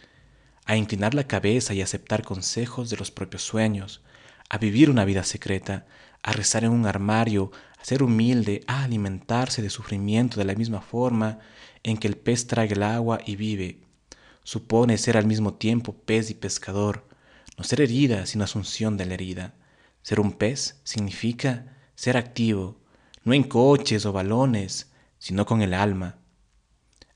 [0.64, 4.02] a inclinar la cabeza y aceptar consejos de los propios sueños,
[4.48, 5.86] a vivir una vida secreta,
[6.22, 7.52] a rezar en un armario,
[7.86, 11.38] ser humilde, a alimentarse de sufrimiento de la misma forma
[11.84, 13.78] en que el pez traga el agua y vive.
[14.42, 17.06] Supone ser al mismo tiempo pez y pescador,
[17.56, 19.54] no ser herida, sino asunción de la herida.
[20.02, 22.76] Ser un pez significa ser activo,
[23.22, 26.16] no en coches o balones, sino con el alma.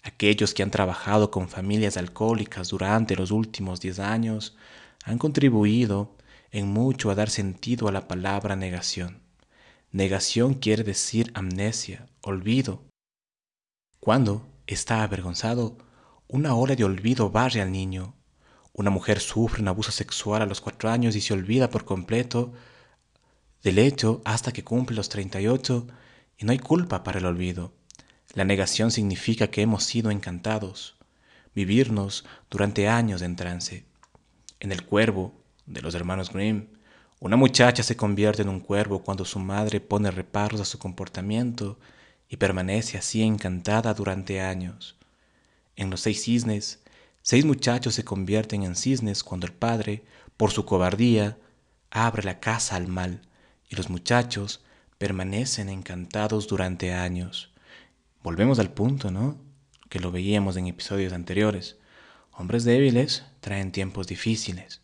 [0.05, 4.57] Aquellos que han trabajado con familias alcohólicas durante los últimos diez años
[5.03, 6.17] han contribuido
[6.53, 9.30] en mucho a dar sentido a la palabra negación.
[9.92, 12.85] Negación quiere decir amnesia, olvido.
[13.98, 15.79] Cuando está avergonzado,
[16.29, 18.14] una ola de olvido barre al niño.
[18.72, 22.53] Una mujer sufre un abuso sexual a los cuatro años y se olvida por completo
[23.64, 25.88] del hecho hasta que cumple los 38
[26.38, 27.72] y no hay culpa para el olvido.
[28.33, 30.98] La negación significa que hemos sido encantados,
[31.53, 33.87] vivirnos durante años en trance.
[34.61, 35.35] En el cuervo,
[35.66, 36.68] de los hermanos Grimm,
[37.21, 41.79] una muchacha se convierte en un cuervo cuando su madre pone reparos a su comportamiento
[42.31, 44.97] y permanece así encantada durante años.
[45.77, 46.83] En los seis cisnes,
[47.21, 50.03] seis muchachos se convierten en cisnes cuando el padre,
[50.39, 51.37] por su cobardía,
[51.91, 53.21] abre la casa al mal
[53.69, 54.65] y los muchachos
[54.97, 57.53] permanecen encantados durante años.
[58.23, 59.37] Volvemos al punto, ¿no?
[59.91, 61.77] Que lo veíamos en episodios anteriores.
[62.33, 64.81] Hombres débiles traen tiempos difíciles.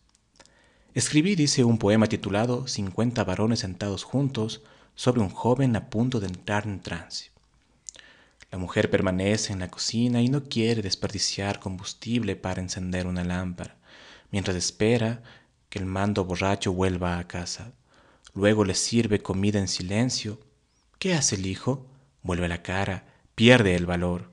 [0.97, 4.63] Escribí, dice, un poema titulado 50 varones sentados juntos
[4.95, 7.33] sobre un joven a punto de entrar en trance.
[8.51, 13.77] La mujer permanece en la cocina y no quiere desperdiciar combustible para encender una lámpara,
[14.31, 15.23] mientras espera
[15.69, 17.73] que el mando borracho vuelva a casa.
[18.33, 20.41] Luego le sirve comida en silencio.
[20.99, 21.87] ¿Qué hace el hijo?
[22.23, 23.05] Vuelve la cara,
[23.35, 24.31] pierde el valor.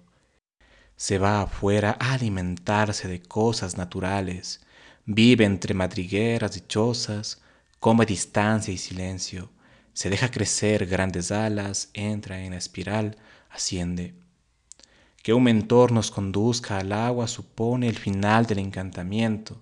[0.95, 4.61] Se va afuera a alimentarse de cosas naturales,
[5.05, 7.41] Vive entre madrigueras dichosas,
[7.79, 9.49] come distancia y silencio,
[9.91, 13.17] se deja crecer grandes alas, entra en la espiral,
[13.49, 14.15] asciende.
[15.21, 19.61] Que un mentor nos conduzca al agua supone el final del encantamiento.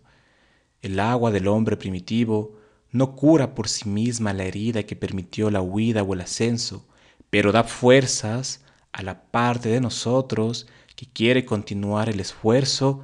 [0.81, 2.57] El agua del hombre primitivo
[2.91, 6.87] no cura por sí misma la herida que permitió la huida o el ascenso,
[7.31, 13.03] pero da fuerzas a la parte de nosotros que quiere continuar el esfuerzo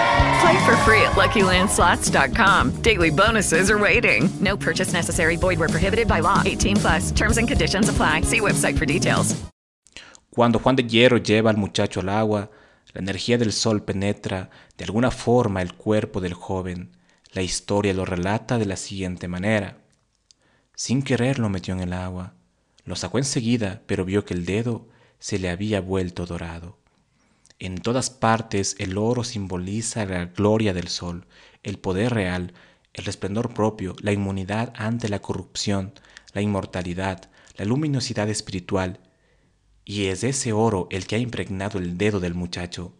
[0.41, 2.81] Play for free at LuckyLandSlots.com.
[2.81, 4.29] Daily bonuses are waiting.
[4.39, 5.37] No purchase necessary.
[5.37, 6.41] Void where prohibited by law.
[6.43, 7.11] 18 plus.
[7.11, 8.21] Terms and conditions apply.
[8.21, 9.35] See website for details.
[10.31, 12.49] Cuando Juan de Hierro lleva al muchacho al agua,
[12.93, 16.97] la energía del sol penetra de alguna forma el cuerpo del joven.
[17.33, 19.77] La historia lo relata de la siguiente manera.
[20.73, 22.33] Sin querer lo metió en el agua.
[22.85, 24.87] Lo sacó enseguida, pero vio que el dedo
[25.19, 26.80] se le había vuelto dorado.
[27.61, 31.27] En todas partes el oro simboliza la gloria del sol,
[31.61, 32.55] el poder real,
[32.91, 35.93] el resplendor propio, la inmunidad ante la corrupción,
[36.33, 38.99] la inmortalidad, la luminosidad espiritual.
[39.85, 42.95] Y es ese oro el que ha impregnado el dedo del muchacho.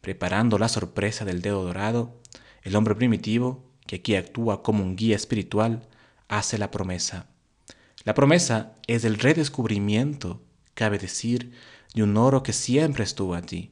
[0.00, 2.18] Preparando la sorpresa del dedo dorado,
[2.62, 5.86] el hombre primitivo, que aquí actúa como un guía espiritual,
[6.28, 7.26] hace la promesa.
[8.04, 10.40] La promesa es el redescubrimiento,
[10.72, 11.52] cabe decir,
[11.92, 13.71] de un oro que siempre estuvo allí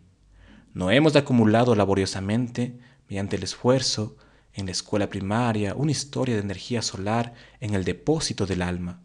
[0.72, 4.16] no hemos acumulado laboriosamente, mediante el esfuerzo,
[4.54, 9.00] en la escuela primaria, una historia de energía solar en el depósito del alma.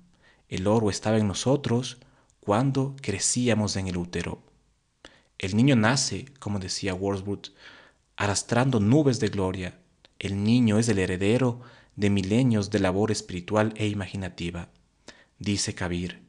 [0.49, 1.97] El oro estaba en nosotros
[2.39, 4.43] cuando crecíamos en el útero.
[5.38, 7.49] El niño nace, como decía Wordsworth,
[8.16, 9.80] arrastrando nubes de gloria.
[10.20, 11.61] El niño es el heredero
[11.95, 14.70] de milenios de labor espiritual e imaginativa,
[15.39, 16.24] dice Kabir.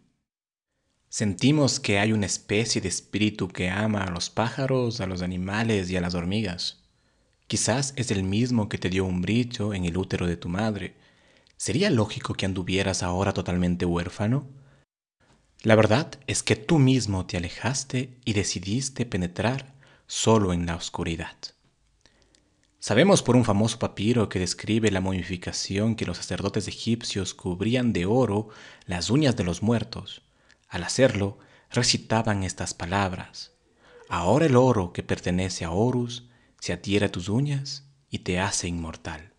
[1.08, 5.90] Sentimos que hay una especie de espíritu que ama a los pájaros, a los animales
[5.90, 6.82] y a las hormigas.
[7.46, 10.96] Quizás es el mismo que te dio un brillo en el útero de tu madre.
[11.56, 14.46] ¿Sería lógico que anduvieras ahora totalmente huérfano?
[15.62, 19.74] La verdad es que tú mismo te alejaste y decidiste penetrar
[20.06, 21.36] solo en la oscuridad.
[22.78, 28.06] Sabemos por un famoso papiro que describe la momificación que los sacerdotes egipcios cubrían de
[28.06, 28.48] oro
[28.86, 30.25] las uñas de los muertos.
[30.68, 31.38] Al hacerlo,
[31.70, 33.52] recitaban estas palabras.
[34.08, 36.28] Ahora el oro que pertenece a Horus
[36.60, 39.32] se adhiere a tus uñas y te hace inmortal.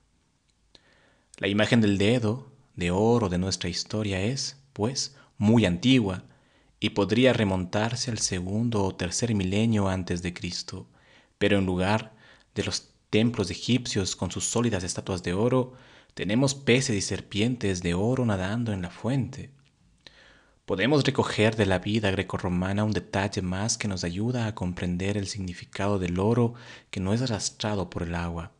[1.37, 6.23] La imagen del dedo de oro de nuestra historia es, pues, muy antigua
[6.79, 10.87] y podría remontarse al segundo o tercer milenio antes de Cristo,
[11.37, 12.13] pero en lugar
[12.55, 15.73] de los templos egipcios con sus sólidas estatuas de oro,
[16.13, 19.51] tenemos peces y serpientes de oro nadando en la fuente.
[20.67, 25.27] Podemos recoger de la vida grecorromana un detalle más que nos ayuda a comprender el
[25.27, 26.55] significado del oro
[26.91, 28.51] que no es arrastrado por el agua.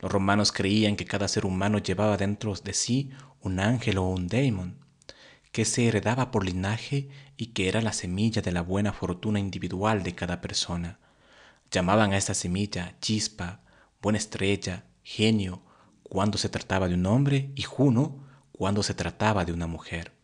[0.00, 4.26] Los romanos creían que cada ser humano llevaba dentro de sí un ángel o un
[4.26, 4.74] daemon,
[5.52, 10.02] que se heredaba por linaje y que era la semilla de la buena fortuna individual
[10.02, 10.98] de cada persona.
[11.70, 13.60] Llamaban a esta semilla chispa,
[14.02, 15.62] buena estrella, genio,
[16.02, 20.15] cuando se trataba de un hombre, y Juno, cuando se trataba de una mujer.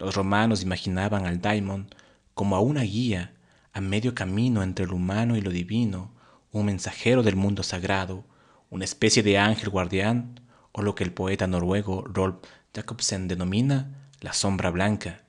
[0.00, 1.94] Los romanos imaginaban al daimon
[2.32, 3.34] como a una guía
[3.74, 6.14] a medio camino entre lo humano y lo divino,
[6.52, 8.24] un mensajero del mundo sagrado,
[8.70, 10.40] una especie de ángel guardián,
[10.72, 12.36] o lo que el poeta noruego Rolf
[12.74, 15.24] Jacobsen denomina la sombra blanca.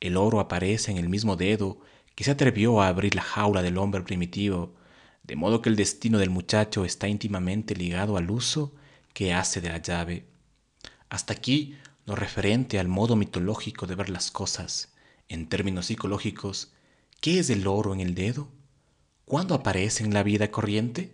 [0.00, 1.80] El oro aparece en el mismo dedo
[2.14, 4.76] que se atrevió a abrir la jaula del hombre primitivo,
[5.24, 8.74] de modo que el destino del muchacho está íntimamente ligado al uso
[9.12, 10.26] que hace de la llave.
[11.10, 14.92] Hasta aquí lo referente al modo mitológico de ver las cosas.
[15.28, 16.72] En términos psicológicos,
[17.20, 18.48] ¿qué es el oro en el dedo?
[19.24, 21.12] ¿Cuándo aparece en la vida corriente?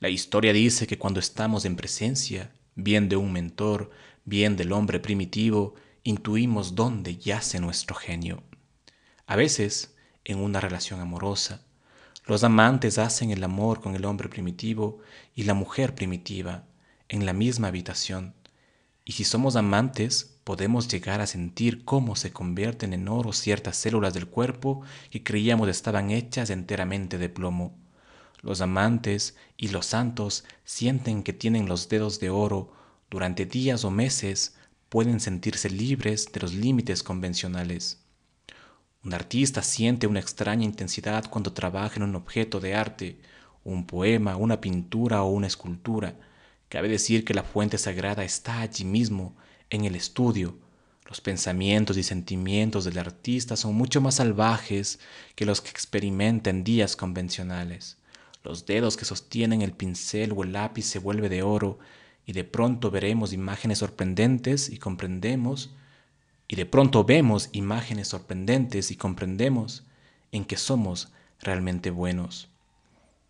[0.00, 3.92] La historia dice que cuando estamos en presencia, bien de un mentor,
[4.24, 8.42] bien del hombre primitivo, intuimos dónde yace nuestro genio.
[9.28, 11.64] A veces, en una relación amorosa,
[12.26, 14.98] los amantes hacen el amor con el hombre primitivo
[15.36, 16.64] y la mujer primitiva
[17.08, 18.34] en la misma habitación
[19.08, 24.12] y si somos amantes, podemos llegar a sentir cómo se convierten en oro ciertas células
[24.14, 27.78] del cuerpo que creíamos estaban hechas enteramente de plomo.
[28.42, 32.72] Los amantes y los santos sienten que tienen los dedos de oro
[33.08, 34.56] durante días o meses,
[34.88, 38.02] pueden sentirse libres de los límites convencionales.
[39.04, 43.20] Un artista siente una extraña intensidad cuando trabaja en un objeto de arte,
[43.62, 46.16] un poema, una pintura o una escultura.
[46.68, 49.36] Cabe decir que la fuente sagrada está allí mismo,
[49.70, 50.58] en el estudio.
[51.08, 54.98] Los pensamientos y sentimientos del artista son mucho más salvajes
[55.36, 57.98] que los que experimenta en días convencionales.
[58.42, 61.78] Los dedos que sostienen el pincel o el lápiz se vuelve de oro
[62.26, 65.74] y de pronto veremos imágenes sorprendentes y comprendemos,
[66.48, 69.84] y de pronto vemos imágenes sorprendentes y comprendemos
[70.32, 72.48] en que somos realmente buenos.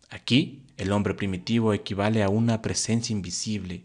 [0.09, 3.83] Aquí el hombre primitivo equivale a una presencia invisible,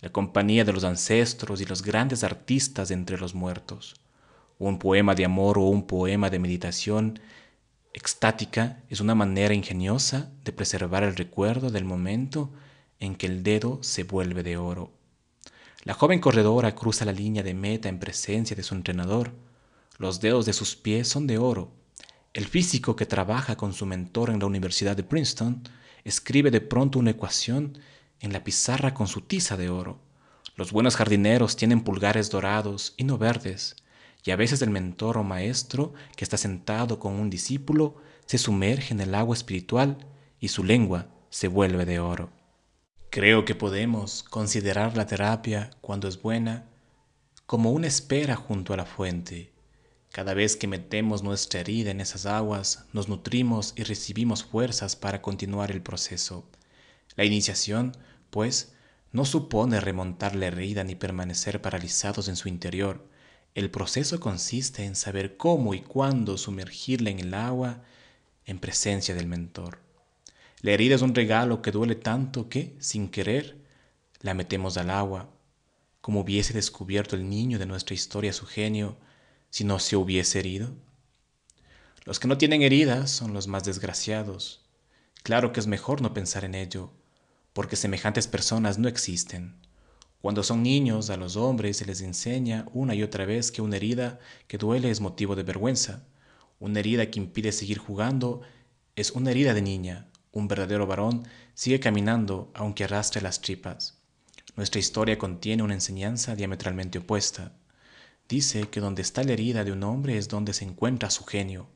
[0.00, 3.96] la compañía de los ancestros y los grandes artistas entre los muertos.
[4.58, 7.20] Un poema de amor o un poema de meditación
[7.92, 12.50] extática es una manera ingeniosa de preservar el recuerdo del momento
[12.98, 14.92] en que el dedo se vuelve de oro.
[15.82, 19.32] La joven corredora cruza la línea de meta en presencia de su entrenador.
[19.98, 21.72] Los dedos de sus pies son de oro.
[22.32, 25.64] El físico que trabaja con su mentor en la Universidad de Princeton
[26.04, 27.78] escribe de pronto una ecuación
[28.20, 29.98] en la pizarra con su tiza de oro.
[30.54, 33.74] Los buenos jardineros tienen pulgares dorados y no verdes,
[34.22, 38.94] y a veces el mentor o maestro que está sentado con un discípulo se sumerge
[38.94, 40.06] en el agua espiritual
[40.38, 42.30] y su lengua se vuelve de oro.
[43.10, 46.68] Creo que podemos considerar la terapia, cuando es buena,
[47.46, 49.52] como una espera junto a la fuente.
[50.12, 55.22] Cada vez que metemos nuestra herida en esas aguas, nos nutrimos y recibimos fuerzas para
[55.22, 56.44] continuar el proceso.
[57.14, 57.96] La iniciación,
[58.30, 58.72] pues,
[59.12, 63.06] no supone remontar la herida ni permanecer paralizados en su interior.
[63.54, 67.84] El proceso consiste en saber cómo y cuándo sumergirla en el agua
[68.46, 69.78] en presencia del mentor.
[70.60, 73.58] La herida es un regalo que duele tanto que, sin querer,
[74.22, 75.30] la metemos al agua,
[76.00, 78.96] como hubiese descubierto el niño de nuestra historia su genio
[79.50, 80.70] si no se hubiese herido.
[82.04, 84.64] Los que no tienen heridas son los más desgraciados.
[85.22, 86.92] Claro que es mejor no pensar en ello,
[87.52, 89.60] porque semejantes personas no existen.
[90.20, 93.76] Cuando son niños, a los hombres se les enseña una y otra vez que una
[93.76, 96.04] herida que duele es motivo de vergüenza.
[96.58, 98.42] Una herida que impide seguir jugando
[98.96, 100.08] es una herida de niña.
[100.32, 103.98] Un verdadero varón sigue caminando aunque arrastre las tripas.
[104.56, 107.52] Nuestra historia contiene una enseñanza diametralmente opuesta.
[108.30, 111.68] Dice que donde está la herida de un hombre es donde se encuentra su genio,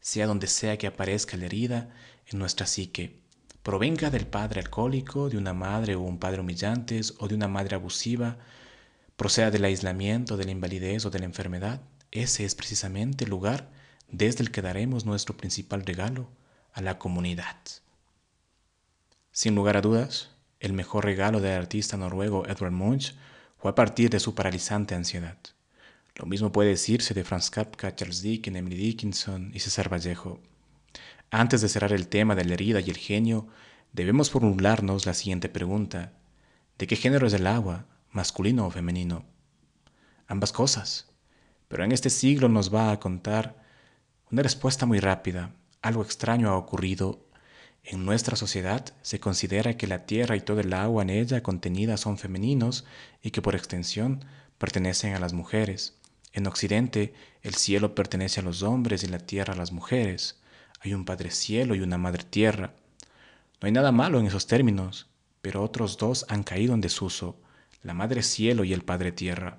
[0.00, 1.90] sea donde sea que aparezca la herida
[2.26, 3.20] en nuestra psique
[3.68, 7.76] provenga del padre alcohólico, de una madre o un padre humillantes o de una madre
[7.76, 8.38] abusiva,
[9.14, 13.68] proceda del aislamiento, de la invalidez o de la enfermedad, ese es precisamente el lugar
[14.10, 16.30] desde el que daremos nuestro principal regalo
[16.72, 17.58] a la comunidad.
[19.32, 20.30] Sin lugar a dudas,
[20.60, 23.16] el mejor regalo del artista noruego Edvard Munch
[23.58, 25.36] fue a partir de su paralizante ansiedad.
[26.18, 30.40] Lo mismo puede decirse de Franz Kafka, Charles Dickens, Emily Dickinson y César Vallejo.
[31.30, 33.46] Antes de cerrar el tema de la herida y el genio,
[33.92, 36.14] debemos formularnos la siguiente pregunta.
[36.76, 39.26] ¿De qué género es el agua, masculino o femenino?
[40.26, 41.08] Ambas cosas.
[41.68, 43.62] Pero en este siglo nos va a contar
[44.32, 45.54] una respuesta muy rápida.
[45.82, 47.28] Algo extraño ha ocurrido.
[47.84, 51.96] En nuestra sociedad se considera que la tierra y todo el agua en ella contenida
[51.96, 52.84] son femeninos
[53.22, 54.24] y que por extensión
[54.58, 55.97] pertenecen a las mujeres.
[56.38, 60.40] En Occidente, el cielo pertenece a los hombres y la tierra a las mujeres.
[60.78, 62.74] Hay un Padre Cielo y una Madre Tierra.
[63.60, 65.08] No hay nada malo en esos términos,
[65.42, 67.40] pero otros dos han caído en desuso,
[67.82, 69.58] la Madre Cielo y el Padre Tierra.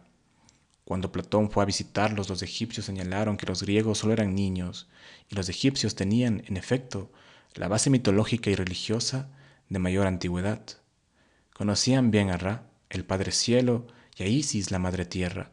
[0.85, 4.87] Cuando Platón fue a visitarlos, los egipcios señalaron que los griegos solo eran niños,
[5.27, 7.11] y los egipcios tenían, en efecto,
[7.55, 9.29] la base mitológica y religiosa
[9.67, 10.61] de mayor antigüedad.
[11.53, 15.51] Conocían bien a Ra, el Padre Cielo, y a Isis, la Madre Tierra,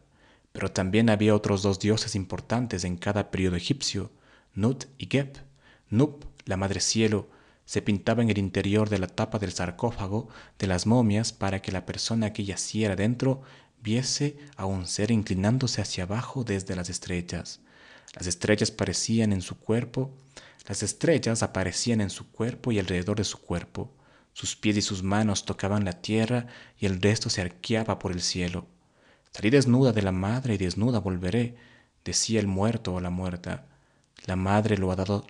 [0.57, 4.11] pero también había otros dos dioses importantes en cada periodo egipcio,
[4.55, 5.37] Nut y Geb,
[5.91, 7.29] Nup, la Madre Cielo,
[7.67, 10.29] se pintaba en el interior de la tapa del sarcófago
[10.59, 13.43] de las momias para que la persona que yaciera dentro
[13.83, 17.61] viese a un ser inclinándose hacia abajo desde las estrellas.
[18.15, 20.11] Las estrellas parecían en su cuerpo,
[20.67, 23.93] las estrellas aparecían en su cuerpo y alrededor de su cuerpo.
[24.33, 26.47] Sus pies y sus manos tocaban la tierra
[26.79, 28.67] y el resto se arqueaba por el cielo.
[29.37, 31.57] Salí desnuda de la madre y desnuda volveré,
[32.03, 33.67] decía el muerto o la muerta.
[34.25, 35.27] La madre lo ha dado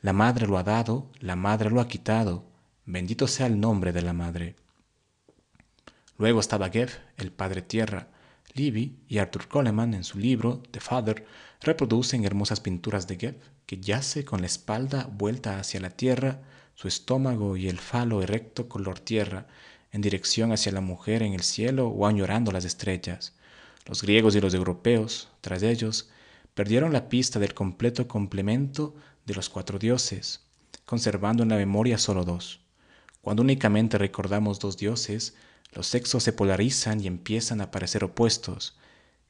[0.00, 2.44] la madre lo ha dado, la madre lo ha quitado,
[2.84, 4.54] bendito sea el nombre de la madre.
[6.18, 8.06] Luego estaba Geb, el padre tierra.
[8.54, 11.26] Livy y Arthur Coleman en su libro The Father
[11.60, 16.42] reproducen hermosas pinturas de Geb, que yace con la espalda vuelta hacia la tierra,
[16.74, 19.46] su estómago y el falo erecto color tierra,
[19.90, 23.34] en dirección hacia la mujer en el cielo o añorando las estrellas.
[23.88, 26.10] Los griegos y los europeos, tras ellos,
[26.52, 30.44] perdieron la pista del completo complemento de los cuatro dioses,
[30.84, 32.60] conservando en la memoria solo dos.
[33.22, 35.36] Cuando únicamente recordamos dos dioses,
[35.72, 38.76] los sexos se polarizan y empiezan a parecer opuestos.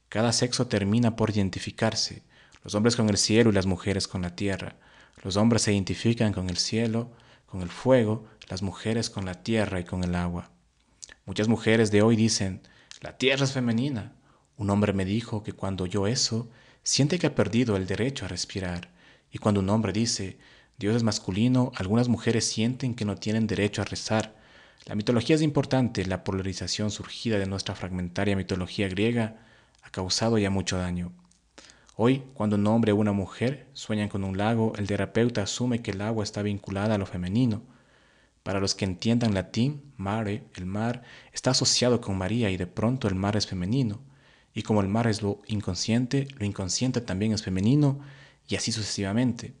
[0.09, 2.23] Cada sexo termina por identificarse,
[2.61, 4.75] los hombres con el cielo y las mujeres con la tierra.
[5.23, 7.11] Los hombres se identifican con el cielo,
[7.45, 10.51] con el fuego, las mujeres con la tierra y con el agua.
[11.25, 12.61] Muchas mujeres de hoy dicen,
[12.99, 14.18] la tierra es femenina.
[14.59, 16.49] Un hombre me dijo que cuando oyó eso,
[16.83, 18.89] siente que ha perdido el derecho a respirar
[19.31, 20.37] y cuando un hombre dice,
[20.77, 24.35] Dios es masculino, algunas mujeres sienten que no tienen derecho a rezar.
[24.85, 29.37] La mitología es importante, la polarización surgida de nuestra fragmentaria mitología griega
[29.81, 31.13] ha causado ya mucho daño.
[31.95, 35.91] Hoy, cuando un hombre o una mujer sueñan con un lago, el terapeuta asume que
[35.91, 37.61] el agua está vinculada a lo femenino.
[38.43, 43.07] Para los que entiendan latín, mare, el mar, está asociado con María y de pronto
[43.07, 44.01] el mar es femenino.
[44.53, 47.99] Y como el mar es lo inconsciente, lo inconsciente también es femenino
[48.47, 49.53] y así sucesivamente.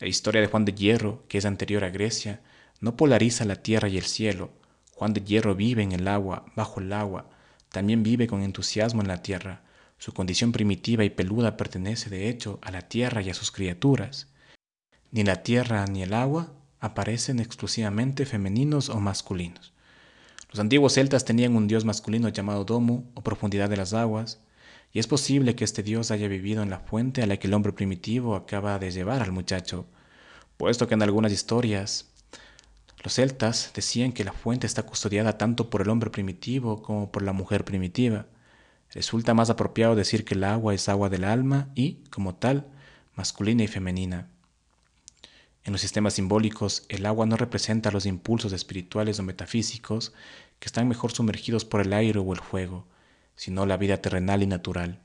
[0.00, 2.40] La historia de Juan de Hierro, que es anterior a Grecia,
[2.80, 4.50] no polariza la tierra y el cielo.
[4.94, 7.30] Juan de Hierro vive en el agua, bajo el agua,
[7.70, 9.62] también vive con entusiasmo en la tierra.
[9.98, 14.28] Su condición primitiva y peluda pertenece de hecho a la tierra y a sus criaturas.
[15.10, 19.72] Ni la tierra ni el agua aparecen exclusivamente femeninos o masculinos.
[20.50, 24.40] Los antiguos celtas tenían un dios masculino llamado Domu o profundidad de las aguas,
[24.92, 27.54] y es posible que este dios haya vivido en la fuente a la que el
[27.54, 29.84] hombre primitivo acaba de llevar al muchacho,
[30.56, 32.08] puesto que en algunas historias
[33.04, 37.22] los celtas decían que la fuente está custodiada tanto por el hombre primitivo como por
[37.22, 38.26] la mujer primitiva.
[38.92, 42.66] Resulta más apropiado decir que el agua es agua del alma y, como tal,
[43.14, 44.28] masculina y femenina.
[45.68, 50.14] En los sistemas simbólicos, el agua no representa los impulsos espirituales o metafísicos
[50.58, 52.86] que están mejor sumergidos por el aire o el fuego,
[53.36, 55.02] sino la vida terrenal y natural.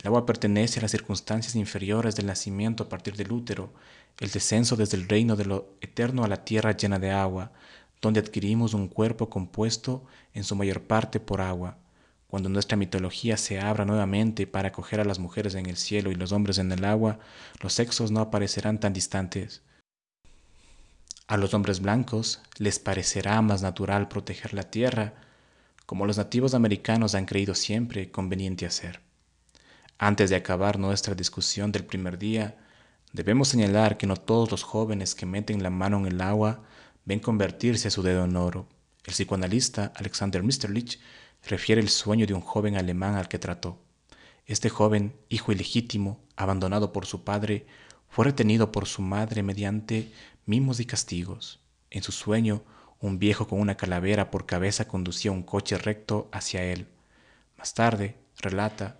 [0.00, 3.72] El agua pertenece a las circunstancias inferiores del nacimiento a partir del útero,
[4.18, 7.52] el descenso desde el reino de lo eterno a la tierra llena de agua,
[8.00, 11.78] donde adquirimos un cuerpo compuesto en su mayor parte por agua.
[12.26, 16.16] Cuando nuestra mitología se abra nuevamente para acoger a las mujeres en el cielo y
[16.16, 17.20] los hombres en el agua,
[17.60, 19.62] los sexos no aparecerán tan distantes.
[21.32, 25.14] A los hombres blancos les parecerá más natural proteger la tierra,
[25.86, 29.00] como los nativos americanos han creído siempre conveniente hacer.
[29.96, 32.58] Antes de acabar nuestra discusión del primer día,
[33.14, 36.64] debemos señalar que no todos los jóvenes que meten la mano en el agua
[37.06, 38.68] ven convertirse su dedo en oro.
[39.06, 41.00] El psicoanalista Alexander Misterlich
[41.48, 43.78] refiere el sueño de un joven alemán al que trató.
[44.44, 47.64] Este joven, hijo ilegítimo, abandonado por su padre,
[48.10, 50.12] fue retenido por su madre mediante
[50.46, 51.60] mimos y castigos.
[51.90, 52.62] En su sueño,
[53.00, 56.88] un viejo con una calavera por cabeza conducía un coche recto hacia él.
[57.58, 58.98] Más tarde, relata,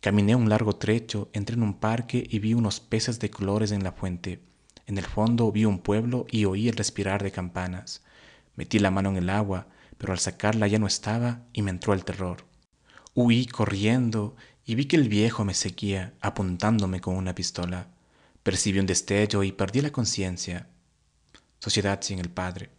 [0.00, 3.84] Caminé un largo trecho, entré en un parque y vi unos peces de colores en
[3.84, 4.40] la fuente.
[4.86, 8.02] En el fondo vi un pueblo y oí el respirar de campanas.
[8.56, 9.66] Metí la mano en el agua,
[9.98, 12.46] pero al sacarla ya no estaba y me entró el terror.
[13.14, 17.88] Huí corriendo y vi que el viejo me seguía, apuntándome con una pistola.
[18.42, 20.66] Percibí un destello y perdí la conciencia.
[21.60, 22.70] Sociedad sin el padre.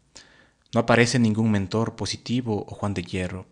[0.74, 3.46] No aparece ningún mentor positivo o Juan de Hierro.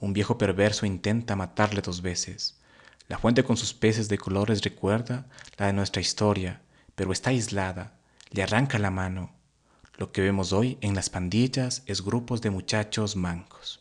[0.00, 2.58] Un viejo perverso intenta matarle dos veces.
[3.08, 5.26] La fuente con sus peces de colores recuerda
[5.56, 6.62] la de nuestra historia,
[6.94, 7.98] pero está aislada,
[8.30, 9.32] le arranca la mano.
[9.96, 13.80] Lo que vemos hoy en las pandillas es grupos de muchachos mancos.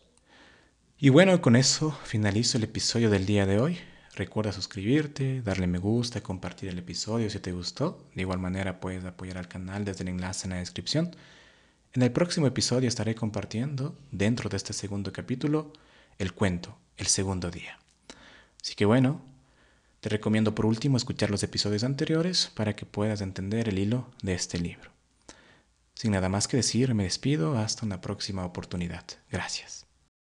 [0.98, 3.78] Y bueno, con eso finalizo el episodio del día de hoy.
[4.18, 8.04] Recuerda suscribirte, darle me gusta, compartir el episodio si te gustó.
[8.16, 11.16] De igual manera puedes apoyar al canal desde el enlace en la descripción.
[11.94, 15.72] En el próximo episodio estaré compartiendo, dentro de este segundo capítulo,
[16.18, 17.78] el cuento, el segundo día.
[18.60, 19.22] Así que bueno,
[20.00, 24.34] te recomiendo por último escuchar los episodios anteriores para que puedas entender el hilo de
[24.34, 24.90] este libro.
[25.94, 29.06] Sin nada más que decir, me despido hasta una próxima oportunidad.
[29.30, 29.87] Gracias.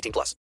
[0.00, 0.34] 18 plus.